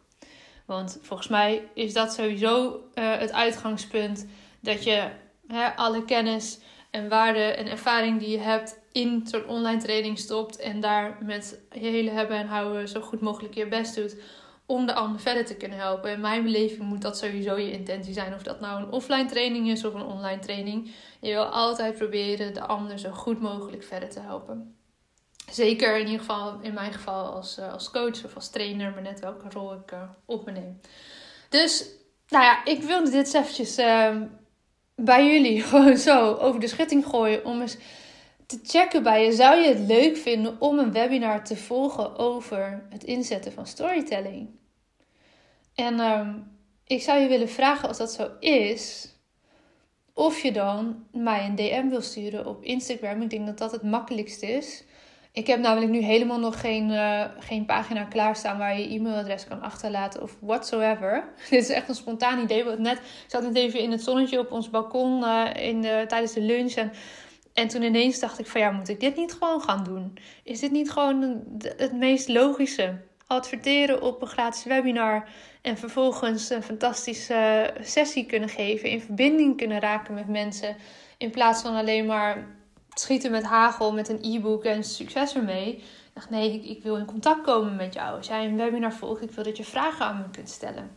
Want 0.66 0.98
volgens 1.02 1.28
mij 1.28 1.68
is 1.74 1.92
dat 1.92 2.12
sowieso 2.12 2.68
uh, 2.94 3.16
het 3.16 3.32
uitgangspunt 3.32 4.26
dat 4.60 4.84
je 4.84 5.08
hè, 5.46 5.76
alle 5.76 6.04
kennis 6.04 6.60
en 6.90 7.08
waarde 7.08 7.42
en 7.42 7.66
ervaring 7.66 8.18
die 8.18 8.30
je 8.30 8.38
hebt 8.38 8.78
in 8.92 9.26
zo'n 9.26 9.46
online 9.46 9.80
training 9.80 10.18
stopt 10.18 10.56
en 10.56 10.80
daar 10.80 11.18
met 11.22 11.60
je 11.72 11.78
hele 11.78 12.10
hebben 12.10 12.36
en 12.36 12.46
houden 12.46 12.88
zo 12.88 13.00
goed 13.00 13.20
mogelijk 13.20 13.54
je 13.54 13.68
best 13.68 13.94
doet 13.94 14.16
om 14.70 14.86
de 14.86 14.94
ander 14.94 15.20
verder 15.20 15.44
te 15.44 15.56
kunnen 15.56 15.78
helpen. 15.78 16.10
In 16.10 16.20
mijn 16.20 16.42
beleving 16.42 16.80
moet 16.80 17.02
dat 17.02 17.18
sowieso 17.18 17.56
je 17.56 17.72
intentie 17.72 18.12
zijn. 18.12 18.34
Of 18.34 18.42
dat 18.42 18.60
nou 18.60 18.82
een 18.82 18.90
offline 18.90 19.24
training 19.24 19.68
is 19.68 19.84
of 19.84 19.94
een 19.94 20.04
online 20.04 20.38
training. 20.38 20.90
Je 21.20 21.32
wil 21.32 21.44
altijd 21.44 21.96
proberen 21.96 22.54
de 22.54 22.60
ander 22.60 22.98
zo 22.98 23.10
goed 23.10 23.40
mogelijk 23.40 23.84
verder 23.84 24.08
te 24.08 24.20
helpen. 24.20 24.76
Zeker 25.50 25.98
in 25.98 26.04
ieder 26.04 26.18
geval 26.18 26.58
in 26.60 26.74
mijn 26.74 26.92
geval 26.92 27.26
als, 27.26 27.58
uh, 27.58 27.72
als 27.72 27.90
coach 27.90 28.24
of 28.24 28.34
als 28.34 28.50
trainer, 28.50 28.92
maar 28.92 29.02
net 29.02 29.20
welke 29.20 29.48
rol 29.48 29.72
ik 29.72 29.92
uh, 29.92 30.02
op 30.24 30.44
me 30.44 30.52
neem. 30.52 30.80
Dus, 31.48 31.86
nou 32.28 32.44
ja, 32.44 32.64
ik 32.64 32.82
wilde 32.82 33.10
dit 33.10 33.34
eventjes 33.34 33.78
uh, 33.78 34.16
bij 34.94 35.26
jullie 35.26 35.62
gewoon 35.70 35.96
zo 35.96 36.34
over 36.34 36.60
de 36.60 36.68
schutting 36.68 37.06
gooien 37.06 37.44
om 37.44 37.60
eens 37.60 37.76
te 38.48 38.60
checken 38.62 39.02
bij 39.02 39.24
je. 39.24 39.32
Zou 39.32 39.60
je 39.60 39.68
het 39.68 39.78
leuk 39.78 40.16
vinden 40.16 40.60
om 40.60 40.78
een 40.78 40.92
webinar 40.92 41.44
te 41.44 41.56
volgen 41.56 42.16
over 42.16 42.86
het 42.90 43.04
inzetten 43.04 43.52
van 43.52 43.66
storytelling? 43.66 44.48
En 45.74 46.00
um, 46.00 46.50
ik 46.86 47.02
zou 47.02 47.20
je 47.20 47.28
willen 47.28 47.48
vragen 47.48 47.88
als 47.88 47.98
dat 47.98 48.12
zo 48.12 48.30
is, 48.40 49.12
of 50.12 50.40
je 50.40 50.52
dan 50.52 51.06
mij 51.12 51.44
een 51.44 51.54
DM 51.54 51.88
wil 51.88 52.00
sturen 52.00 52.46
op 52.46 52.62
Instagram. 52.62 53.22
Ik 53.22 53.30
denk 53.30 53.46
dat 53.46 53.58
dat 53.58 53.72
het 53.72 53.82
makkelijkst 53.82 54.42
is. 54.42 54.84
Ik 55.32 55.46
heb 55.46 55.60
namelijk 55.60 55.90
nu 55.90 56.00
helemaal 56.00 56.40
nog 56.40 56.60
geen, 56.60 56.90
uh, 56.90 57.24
geen 57.38 57.64
pagina 57.64 58.04
klaarstaan 58.04 58.58
waar 58.58 58.78
je 58.78 58.88
e-mailadres 58.88 59.46
kan 59.46 59.60
achterlaten 59.60 60.22
of 60.22 60.36
whatsoever. 60.40 61.28
Dit 61.50 61.62
is 61.62 61.68
echt 61.68 61.88
een 61.88 61.94
spontaan 61.94 62.42
idee. 62.42 62.64
Want 62.64 62.78
net, 62.78 62.98
ik 62.98 63.24
zat 63.26 63.42
net 63.42 63.56
even 63.56 63.80
in 63.80 63.90
het 63.90 64.02
zonnetje 64.02 64.38
op 64.38 64.52
ons 64.52 64.70
balkon 64.70 65.22
uh, 65.22 65.46
in 65.56 65.80
de, 65.80 66.04
tijdens 66.08 66.32
de 66.32 66.40
lunch. 66.40 66.74
En, 66.74 66.92
en 67.58 67.68
toen 67.68 67.82
ineens 67.82 68.18
dacht 68.18 68.38
ik 68.38 68.46
van 68.46 68.60
ja, 68.60 68.70
moet 68.70 68.88
ik 68.88 69.00
dit 69.00 69.16
niet 69.16 69.32
gewoon 69.32 69.60
gaan 69.60 69.84
doen? 69.84 70.18
Is 70.42 70.60
dit 70.60 70.70
niet 70.70 70.90
gewoon 70.90 71.42
het 71.76 71.92
meest 71.92 72.28
logische? 72.28 73.00
Adverteren 73.26 74.02
op 74.02 74.22
een 74.22 74.28
gratis 74.28 74.64
webinar 74.64 75.28
en 75.62 75.76
vervolgens 75.76 76.50
een 76.50 76.62
fantastische 76.62 77.70
sessie 77.80 78.26
kunnen 78.26 78.48
geven. 78.48 78.88
In 78.88 79.00
verbinding 79.00 79.56
kunnen 79.56 79.80
raken 79.80 80.14
met 80.14 80.28
mensen. 80.28 80.76
In 81.16 81.30
plaats 81.30 81.62
van 81.62 81.74
alleen 81.74 82.06
maar 82.06 82.46
schieten 82.88 83.30
met 83.30 83.44
hagel 83.44 83.92
met 83.92 84.08
een 84.08 84.22
e-book 84.22 84.64
en 84.64 84.84
succes 84.84 85.34
ermee. 85.34 85.76
Ik 85.76 86.14
dacht, 86.14 86.30
nee, 86.30 86.60
ik, 86.60 86.82
wil 86.82 86.96
in 86.96 87.04
contact 87.04 87.42
komen 87.42 87.76
met 87.76 87.94
jou. 87.94 88.16
Als 88.16 88.26
jij 88.26 88.44
een 88.44 88.56
webinar 88.56 88.92
volgt, 88.92 89.22
ik 89.22 89.30
wil 89.30 89.44
dat 89.44 89.56
je 89.56 89.64
vragen 89.64 90.06
aan 90.06 90.16
me 90.16 90.30
kunt 90.30 90.50
stellen. 90.50 90.90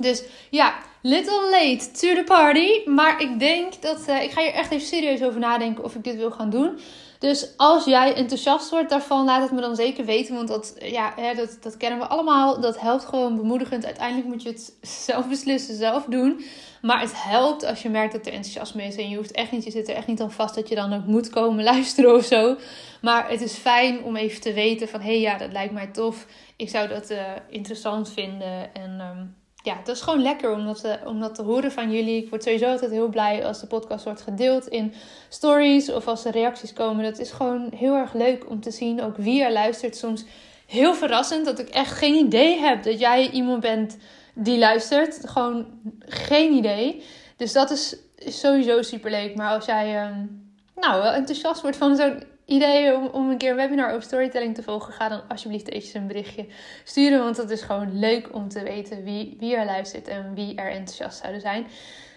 Dus 0.00 0.22
ja, 0.50 0.74
little 1.02 1.50
late 1.50 1.90
to 1.90 2.14
the 2.14 2.22
party. 2.24 2.88
Maar 2.90 3.20
ik 3.20 3.38
denk 3.38 3.82
dat 3.82 4.08
uh, 4.08 4.22
ik 4.22 4.30
ga 4.30 4.40
hier 4.40 4.52
echt 4.52 4.70
even 4.70 4.86
serieus 4.86 5.22
over 5.22 5.40
nadenken 5.40 5.84
of 5.84 5.94
ik 5.94 6.04
dit 6.04 6.16
wil 6.16 6.30
gaan 6.30 6.50
doen. 6.50 6.78
Dus 7.18 7.48
als 7.56 7.84
jij 7.84 8.14
enthousiast 8.14 8.70
wordt 8.70 8.90
daarvan, 8.90 9.24
laat 9.24 9.42
het 9.42 9.50
me 9.50 9.60
dan 9.60 9.76
zeker 9.76 10.04
weten. 10.04 10.34
Want 10.34 10.48
dat, 10.48 10.74
ja, 10.78 11.12
hè, 11.16 11.34
dat, 11.34 11.58
dat 11.60 11.76
kennen 11.76 11.98
we 11.98 12.06
allemaal. 12.06 12.60
Dat 12.60 12.80
helpt 12.80 13.04
gewoon 13.04 13.36
bemoedigend. 13.36 13.84
Uiteindelijk 13.84 14.28
moet 14.28 14.42
je 14.42 14.48
het 14.48 14.74
zelf 15.06 15.28
beslissen, 15.28 15.74
zelf 15.74 16.04
doen. 16.04 16.44
Maar 16.82 17.00
het 17.00 17.22
helpt 17.22 17.64
als 17.64 17.82
je 17.82 17.88
merkt 17.88 18.12
dat 18.12 18.26
er 18.26 18.32
enthousiasme 18.32 18.82
is. 18.82 18.96
En 18.96 19.08
je 19.08 19.16
hoeft 19.16 19.32
echt 19.32 19.52
niet, 19.52 19.64
je 19.64 19.70
zit 19.70 19.88
er 19.88 19.94
echt 19.94 20.06
niet 20.06 20.20
aan 20.20 20.32
vast 20.32 20.54
dat 20.54 20.68
je 20.68 20.74
dan 20.74 20.92
ook 20.92 21.06
moet 21.06 21.30
komen 21.30 21.64
luisteren 21.72 22.14
of 22.14 22.24
zo. 22.24 22.56
Maar 23.00 23.30
het 23.30 23.40
is 23.40 23.54
fijn 23.54 24.04
om 24.04 24.16
even 24.16 24.40
te 24.40 24.52
weten 24.52 24.88
van, 24.88 25.00
hé 25.00 25.06
hey, 25.06 25.20
ja, 25.20 25.38
dat 25.38 25.52
lijkt 25.52 25.72
mij 25.72 25.86
tof. 25.86 26.26
Ik 26.56 26.68
zou 26.68 26.88
dat 26.88 27.10
uh, 27.10 27.22
interessant 27.48 28.10
vinden. 28.10 28.74
En 28.74 29.00
um, 29.00 29.34
ja, 29.62 29.76
dat 29.84 29.96
is 29.96 30.02
gewoon 30.02 30.22
lekker 30.22 30.52
om 30.52 30.66
dat, 30.66 30.80
te, 30.80 31.30
te 31.32 31.42
horen 31.42 31.72
van 31.72 31.92
jullie. 31.92 32.22
Ik 32.22 32.30
word 32.30 32.42
sowieso 32.42 32.66
altijd 32.66 32.90
heel 32.90 33.08
blij 33.08 33.46
als 33.46 33.60
de 33.60 33.66
podcast 33.66 34.04
wordt 34.04 34.20
gedeeld 34.20 34.68
in 34.68 34.94
stories 35.28 35.92
of 35.92 36.06
als 36.06 36.24
er 36.24 36.32
reacties 36.32 36.72
komen. 36.72 37.04
Dat 37.04 37.18
is 37.18 37.30
gewoon 37.30 37.70
heel 37.74 37.94
erg 37.94 38.12
leuk 38.12 38.50
om 38.50 38.60
te 38.60 38.70
zien 38.70 39.02
ook 39.02 39.16
wie 39.16 39.42
er 39.42 39.52
luistert. 39.52 39.96
Soms 39.96 40.24
heel 40.66 40.94
verrassend 40.94 41.44
dat 41.44 41.58
ik 41.58 41.68
echt 41.68 41.92
geen 41.92 42.14
idee 42.14 42.58
heb 42.58 42.82
dat 42.82 42.98
jij 42.98 43.30
iemand 43.30 43.60
bent 43.60 43.96
die 44.34 44.58
luistert. 44.58 45.28
Gewoon 45.28 45.66
geen 45.98 46.52
idee. 46.52 47.04
Dus 47.36 47.52
dat 47.52 47.70
is, 47.70 47.96
sowieso 48.26 48.82
super 48.82 49.10
leuk. 49.10 49.34
Maar 49.34 49.54
als 49.54 49.64
jij 49.64 50.06
um, 50.06 50.52
nou, 50.74 51.02
wel 51.02 51.12
enthousiast 51.12 51.62
wordt 51.62 51.76
van 51.76 51.96
zo'n 51.96 52.22
idee 52.50 52.96
om, 53.12 53.30
een 53.30 53.38
keer 53.38 53.50
een 53.50 53.56
webinar 53.56 53.90
over 53.90 54.02
storytelling 54.02 54.54
te 54.54 54.62
volgen, 54.62 54.92
ga 54.92 55.08
dan 55.08 55.28
alsjeblieft 55.28 55.68
eventjes 55.68 55.94
een 55.94 56.06
berichtje 56.06 56.46
sturen. 56.84 57.18
Want 57.18 57.36
dat 57.36 57.50
is 57.50 57.62
gewoon 57.62 57.98
leuk 57.98 58.34
om 58.34 58.48
te 58.48 58.62
weten 58.62 59.04
wie, 59.04 59.36
wie 59.38 59.56
er 59.56 59.64
luistert 59.64 60.08
en 60.08 60.34
wie 60.34 60.54
er 60.54 60.70
enthousiast 60.70 61.18
zouden 61.18 61.40
zijn. 61.40 61.66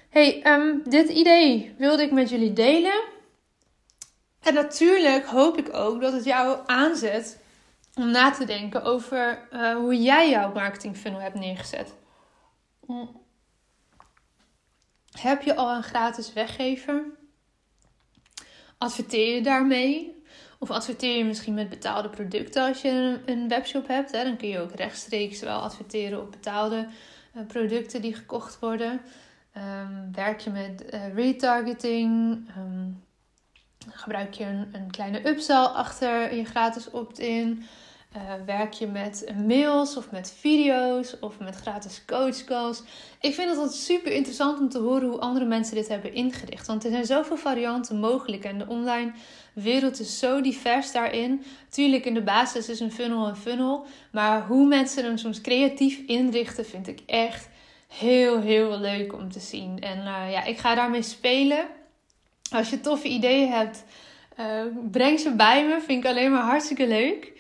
Hey, 0.09 0.41
um, 0.47 0.81
dit 0.89 1.09
idee 1.09 1.75
wilde 1.77 2.03
ik 2.03 2.11
met 2.11 2.29
jullie 2.29 2.53
delen. 2.53 3.03
En 4.41 4.53
natuurlijk 4.53 5.25
hoop 5.25 5.57
ik 5.57 5.73
ook 5.73 6.01
dat 6.01 6.13
het 6.13 6.23
jou 6.23 6.59
aanzet 6.65 7.41
om 7.95 8.11
na 8.11 8.31
te 8.31 8.45
denken 8.45 8.83
over 8.83 9.47
uh, 9.51 9.75
hoe 9.75 10.01
jij 10.01 10.29
jouw 10.29 10.53
marketing 10.53 10.97
funnel 10.97 11.19
hebt 11.19 11.35
neergezet. 11.35 11.95
Mm. 12.85 13.21
Heb 15.19 15.41
je 15.41 15.55
al 15.55 15.75
een 15.75 15.83
gratis 15.83 16.33
weggever? 16.33 17.05
Adverteer 18.77 19.35
je 19.35 19.41
daarmee? 19.41 20.22
Of 20.63 20.71
adverteer 20.71 21.17
je 21.17 21.25
misschien 21.25 21.53
met 21.53 21.69
betaalde 21.69 22.09
producten 22.09 22.67
als 22.67 22.81
je 22.81 23.19
een, 23.25 23.47
webshop 23.47 23.87
hebt. 23.87 24.11
Hè? 24.11 24.23
Dan 24.23 24.37
kun 24.37 24.47
je 24.47 24.59
ook 24.59 24.71
rechtstreeks 24.75 25.39
wel 25.39 25.59
adverteren 25.59 26.21
op 26.21 26.31
betaalde 26.31 26.87
uh, 27.35 27.45
producten 27.47 28.01
die 28.01 28.15
gekocht 28.15 28.59
worden. 28.59 29.01
Um, 29.57 30.09
werk 30.11 30.39
je 30.39 30.49
met 30.49 30.83
uh, 30.93 31.13
retargeting? 31.13 32.11
Um, 32.57 33.03
gebruik 33.89 34.33
je 34.33 34.43
een, 34.43 34.67
een 34.71 34.91
kleine 34.91 35.27
upsell 35.27 35.63
achter 35.63 36.35
je 36.35 36.45
gratis 36.45 36.89
opt-in? 36.91 37.65
Uh, 38.15 38.21
werk 38.45 38.73
je 38.73 38.87
met 38.87 39.33
mails 39.45 39.97
of 39.97 40.11
met 40.11 40.33
video's 40.39 41.15
of 41.19 41.39
met 41.39 41.55
gratis 41.55 42.03
coachcalls? 42.05 42.83
Ik 43.19 43.33
vind 43.33 43.49
het 43.49 43.57
altijd 43.57 43.77
super 43.77 44.11
interessant 44.11 44.59
om 44.59 44.69
te 44.69 44.79
horen 44.79 45.09
hoe 45.09 45.19
andere 45.19 45.45
mensen 45.45 45.75
dit 45.75 45.87
hebben 45.87 46.13
ingericht. 46.13 46.67
Want 46.67 46.83
er 46.83 46.91
zijn 46.91 47.05
zoveel 47.05 47.37
varianten 47.37 47.99
mogelijk 47.99 48.43
en 48.43 48.57
de 48.57 48.67
online 48.67 49.11
wereld 49.53 49.99
is 49.99 50.19
zo 50.19 50.41
divers 50.41 50.91
daarin. 50.91 51.43
Tuurlijk, 51.69 52.05
in 52.05 52.13
de 52.13 52.23
basis 52.23 52.69
is 52.69 52.79
een 52.79 52.91
funnel 52.91 53.27
een 53.27 53.35
funnel. 53.35 53.85
Maar 54.11 54.45
hoe 54.45 54.67
mensen 54.67 55.03
hem 55.03 55.17
soms 55.17 55.41
creatief 55.41 55.99
inrichten, 56.05 56.65
vind 56.65 56.87
ik 56.87 56.99
echt 57.05 57.49
heel, 57.87 58.41
heel 58.41 58.79
leuk 58.79 59.13
om 59.13 59.31
te 59.31 59.39
zien. 59.39 59.79
En 59.79 59.97
uh, 59.97 60.31
ja, 60.31 60.43
ik 60.43 60.57
ga 60.57 60.75
daarmee 60.75 61.01
spelen. 61.01 61.67
Als 62.51 62.69
je 62.69 62.81
toffe 62.81 63.07
ideeën 63.07 63.51
hebt, 63.51 63.83
uh, 64.39 64.61
breng 64.91 65.19
ze 65.19 65.35
bij 65.35 65.67
me. 65.67 65.81
Vind 65.81 66.03
ik 66.03 66.09
alleen 66.09 66.31
maar 66.31 66.43
hartstikke 66.43 66.87
leuk. 66.87 67.31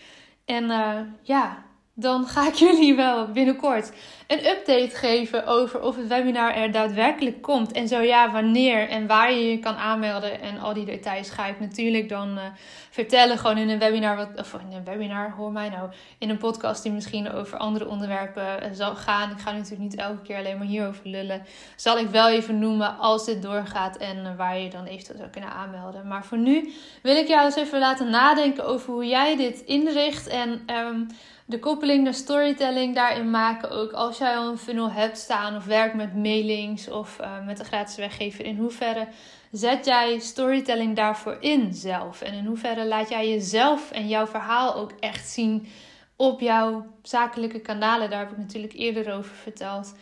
En 0.45 0.63
uh, 0.63 0.99
ja, 1.21 1.65
dan 1.95 2.27
ga 2.27 2.47
ik 2.47 2.53
jullie 2.65 2.95
wel 2.95 3.27
binnenkort 3.31 3.91
een 4.27 4.45
update 4.45 4.95
geven 4.95 5.45
over 5.45 5.81
of 5.81 5.95
het 5.95 6.07
webinar 6.07 6.55
er 6.55 6.71
daadwerkelijk 6.71 7.41
komt. 7.41 7.71
En 7.71 7.87
zo 7.87 7.99
ja, 7.99 8.31
wanneer 8.31 8.89
en 8.89 9.07
waar 9.07 9.31
je 9.31 9.49
je 9.49 9.59
kan 9.59 9.75
aanmelden. 9.75 10.41
En 10.41 10.59
al 10.59 10.73
die 10.73 10.85
details 10.85 11.29
ga 11.29 11.45
ik 11.45 11.59
natuurlijk 11.59 12.09
dan 12.09 12.37
uh, 12.37 12.43
vertellen. 12.89 13.37
Gewoon 13.37 13.57
in 13.57 13.69
een 13.69 13.79
webinar, 13.79 14.15
wat, 14.15 14.29
of 14.35 14.53
in 14.53 14.75
een 14.75 14.83
webinar, 14.83 15.31
hoor 15.31 15.51
mij 15.51 15.69
nou. 15.69 15.89
In 16.17 16.29
een 16.29 16.37
podcast 16.37 16.83
die 16.83 16.91
misschien 16.91 17.31
over 17.31 17.57
andere 17.57 17.87
onderwerpen 17.87 18.63
uh, 18.63 18.69
zal 18.71 18.95
gaan. 18.95 19.31
Ik 19.31 19.39
ga 19.39 19.51
natuurlijk 19.51 19.81
niet 19.81 19.95
elke 19.95 20.21
keer 20.21 20.37
alleen 20.37 20.57
maar 20.57 20.67
hierover 20.67 21.07
lullen. 21.07 21.43
Zal 21.75 21.97
ik 21.97 22.09
wel 22.09 22.29
even 22.29 22.59
noemen 22.59 22.97
als 22.97 23.25
dit 23.25 23.41
doorgaat 23.41 23.97
en 23.97 24.17
uh, 24.17 24.35
waar 24.37 24.57
je 24.57 24.69
dan 24.69 24.85
eventueel 24.85 25.17
zou 25.17 25.29
kunnen 25.29 25.49
aanmelden. 25.49 26.07
Maar 26.07 26.25
voor 26.25 26.37
nu 26.37 26.73
wil 27.01 27.15
ik 27.15 27.27
jou 27.27 27.45
eens 27.45 27.55
even 27.55 27.79
laten 27.79 28.09
nadenken 28.09 28.65
over 28.65 28.93
hoe 28.93 29.07
jij 29.07 29.35
dit 29.35 29.59
inricht. 29.59 30.27
En 30.27 30.61
um, 30.75 31.07
de 31.45 31.59
koppeling 31.59 32.03
naar 32.03 32.13
storytelling 32.13 32.95
daarin 32.95 33.29
maken. 33.29 33.69
Ook 33.69 33.91
als 33.91 34.17
jij 34.17 34.35
al 34.35 34.49
een 34.49 34.57
funnel 34.57 34.91
hebt 34.91 35.17
staan 35.17 35.55
of 35.55 35.65
werkt 35.65 35.95
met 35.95 36.15
mailings 36.15 36.89
of 36.89 37.17
uh, 37.21 37.45
met 37.45 37.59
een 37.59 37.65
gratis 37.65 37.95
weggever. 37.95 38.45
In 38.45 38.57
hoeverre 38.57 39.07
zet 39.51 39.85
jij 39.85 40.19
storytelling 40.19 40.95
daarvoor 40.95 41.37
in 41.39 41.73
zelf? 41.73 42.21
En 42.21 42.33
in 42.33 42.45
hoeverre 42.45 42.85
laat 42.85 43.09
jij 43.09 43.29
jezelf 43.29 43.91
en 43.91 44.07
jouw 44.07 44.27
verhaal 44.27 44.75
ook 44.75 44.91
echt 44.99 45.29
zien 45.29 45.67
op 46.15 46.39
jouw 46.39 46.85
zakelijke 47.01 47.59
kanalen? 47.59 48.09
Daar 48.09 48.19
heb 48.19 48.31
ik 48.31 48.37
natuurlijk 48.37 48.73
eerder 48.73 49.13
over 49.13 49.35
verteld. 49.35 49.95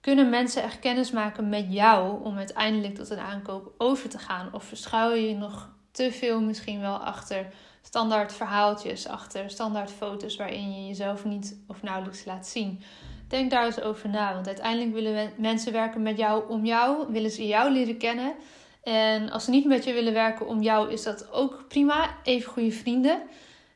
Kunnen 0.00 0.30
mensen 0.30 0.62
echt 0.62 0.78
kennis 0.78 1.10
maken 1.10 1.48
met 1.48 1.66
jou 1.68 2.24
om 2.24 2.36
uiteindelijk 2.36 2.94
tot 2.94 3.10
een 3.10 3.18
aankoop 3.18 3.74
over 3.78 4.08
te 4.08 4.18
gaan? 4.18 4.48
Of 4.52 4.64
verschuil 4.64 5.14
je 5.14 5.28
je 5.28 5.36
nog 5.36 5.72
te 5.90 6.12
veel 6.12 6.40
misschien 6.40 6.80
wel 6.80 6.96
achter 6.96 7.46
standaard 7.86 8.32
verhaaltjes 8.32 9.08
achter, 9.08 9.50
standaard 9.50 9.90
foto's 9.90 10.36
waarin 10.36 10.72
je 10.72 10.86
jezelf 10.86 11.24
niet 11.24 11.58
of 11.66 11.82
nauwelijks 11.82 12.24
laat 12.24 12.46
zien. 12.46 12.80
Denk 13.28 13.50
daar 13.50 13.64
eens 13.64 13.80
over 13.80 14.08
na, 14.08 14.34
want 14.34 14.46
uiteindelijk 14.46 14.92
willen 14.92 15.32
mensen 15.36 15.72
werken 15.72 16.02
met 16.02 16.16
jou 16.16 16.48
om 16.48 16.64
jou, 16.64 17.12
willen 17.12 17.30
ze 17.30 17.46
jou 17.46 17.70
leren 17.70 17.98
kennen. 17.98 18.34
En 18.82 19.30
als 19.30 19.44
ze 19.44 19.50
niet 19.50 19.64
met 19.64 19.84
je 19.84 19.92
willen 19.92 20.12
werken 20.12 20.46
om 20.46 20.62
jou, 20.62 20.92
is 20.92 21.02
dat 21.02 21.32
ook 21.32 21.64
prima. 21.68 22.16
Even 22.22 22.52
goede 22.52 22.70
vrienden. 22.70 23.22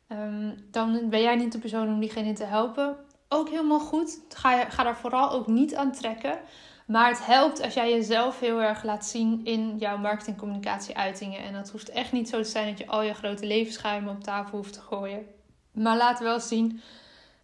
Ehm, 0.08 0.50
dan 0.70 1.08
ben 1.08 1.20
jij 1.20 1.36
niet 1.36 1.52
de 1.52 1.58
persoon 1.58 1.88
om 1.88 2.00
diegene 2.00 2.32
te 2.32 2.44
helpen. 2.44 2.96
Ook 3.28 3.48
helemaal 3.48 3.80
goed. 3.80 4.20
Ga, 4.28 4.70
ga 4.70 4.82
daar 4.82 4.96
vooral 4.96 5.30
ook 5.30 5.46
niet 5.46 5.74
aan 5.74 5.92
trekken. 5.92 6.38
Maar 6.86 7.08
het 7.08 7.26
helpt 7.26 7.62
als 7.62 7.74
jij 7.74 7.90
jezelf 7.90 8.40
heel 8.40 8.62
erg 8.62 8.82
laat 8.82 9.06
zien 9.06 9.40
in 9.44 9.76
jouw 9.78 9.96
marketingcommunicatie-uitingen. 9.98 11.42
En 11.42 11.52
dat 11.52 11.70
hoeft 11.70 11.88
echt 11.88 12.12
niet 12.12 12.28
zo 12.28 12.42
te 12.42 12.48
zijn 12.48 12.68
dat 12.68 12.78
je 12.78 12.86
al 12.86 13.02
je 13.02 13.14
grote 13.14 13.46
levensschijmen 13.46 14.14
op 14.14 14.24
tafel 14.24 14.56
hoeft 14.56 14.72
te 14.72 14.80
gooien. 14.80 15.26
Maar 15.72 15.96
laat 15.96 16.20
wel 16.20 16.40
zien 16.40 16.80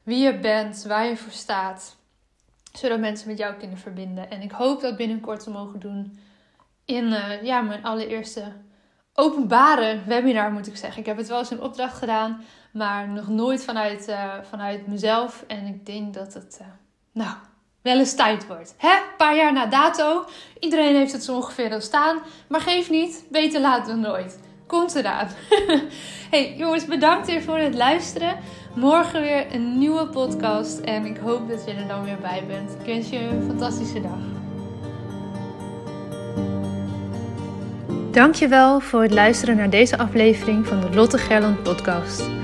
wie 0.03 0.18
je 0.18 0.38
bent, 0.38 0.85
waar 0.88 1.07
je 1.07 1.16
voor 1.16 1.33
staat. 1.33 1.97
Zodat 2.73 2.99
mensen 2.99 3.29
met 3.29 3.38
jou 3.38 3.55
kunnen 3.55 3.79
verbinden. 3.79 4.31
En 4.31 4.42
ik 4.42 4.51
hoop 4.51 4.81
dat 4.81 4.97
binnenkort 4.97 5.42
te 5.42 5.51
mogen 5.51 5.81
doen 5.81 6.18
in 6.85 7.05
uh, 7.05 7.42
ja, 7.42 7.61
mijn 7.61 7.85
allereerste 7.85 8.53
openbare 9.14 10.03
webinar, 10.07 10.53
moet 10.53 10.66
ik 10.66 10.77
zeggen. 10.77 11.01
Ik 11.01 11.07
heb 11.07 11.16
het 11.16 11.29
wel 11.29 11.38
eens 11.38 11.51
in 11.51 11.61
opdracht 11.61 11.99
gedaan, 11.99 12.44
maar 12.75 13.09
nog 13.09 13.29
nooit 13.29 13.65
vanuit, 13.65 14.09
uh, 14.09 14.33
vanuit 14.49 14.87
mezelf. 14.87 15.45
En 15.47 15.67
ik 15.67 15.87
denk 15.87 16.15
dat 16.15 16.35
het, 16.35 16.59
uh, 16.61 16.67
nou, 17.13 17.37
wel 17.83 17.99
eens 17.99 18.15
tijd 18.15 18.47
wordt. 18.47 18.75
Hè? 18.77 18.89
Een 18.89 19.17
paar 19.17 19.37
jaar 19.37 19.53
na 19.53 19.67
dato. 19.67 20.25
Iedereen 20.61 20.95
heeft 20.95 21.13
het 21.13 21.25
zo 21.25 21.35
ongeveer 21.35 21.73
al 21.73 21.81
staan. 21.81 22.19
Maar 22.49 22.61
geef 22.61 22.91
niet, 22.91 23.25
beter 23.31 23.61
laat 23.61 23.87
dan 23.87 24.01
nooit. 24.01 24.41
Komt 24.67 24.95
eraan. 24.95 25.29
hey 26.31 26.55
jongens, 26.57 26.85
bedankt 26.85 27.27
weer 27.27 27.43
voor 27.43 27.59
het 27.59 27.75
luisteren. 27.75 28.37
Morgen 28.75 29.21
weer 29.21 29.55
een 29.55 29.79
nieuwe 29.79 30.07
podcast. 30.07 30.79
En 30.79 31.05
ik 31.05 31.17
hoop 31.17 31.49
dat 31.49 31.65
je 31.65 31.73
er 31.73 31.89
dan 31.89 32.05
weer 32.05 32.19
bij 32.19 32.45
bent. 32.47 32.71
Ik 32.71 32.87
wens 32.87 33.09
je 33.09 33.19
een 33.19 33.43
fantastische 33.43 34.01
dag. 34.01 34.19
Dankjewel 38.11 38.81
voor 38.81 39.03
het 39.03 39.13
luisteren 39.13 39.57
naar 39.57 39.71
deze 39.71 39.99
aflevering 39.99 40.67
van 40.67 40.81
de 40.81 40.95
Lotte 40.95 41.19
Gerland 41.19 41.63
podcast. 41.63 42.44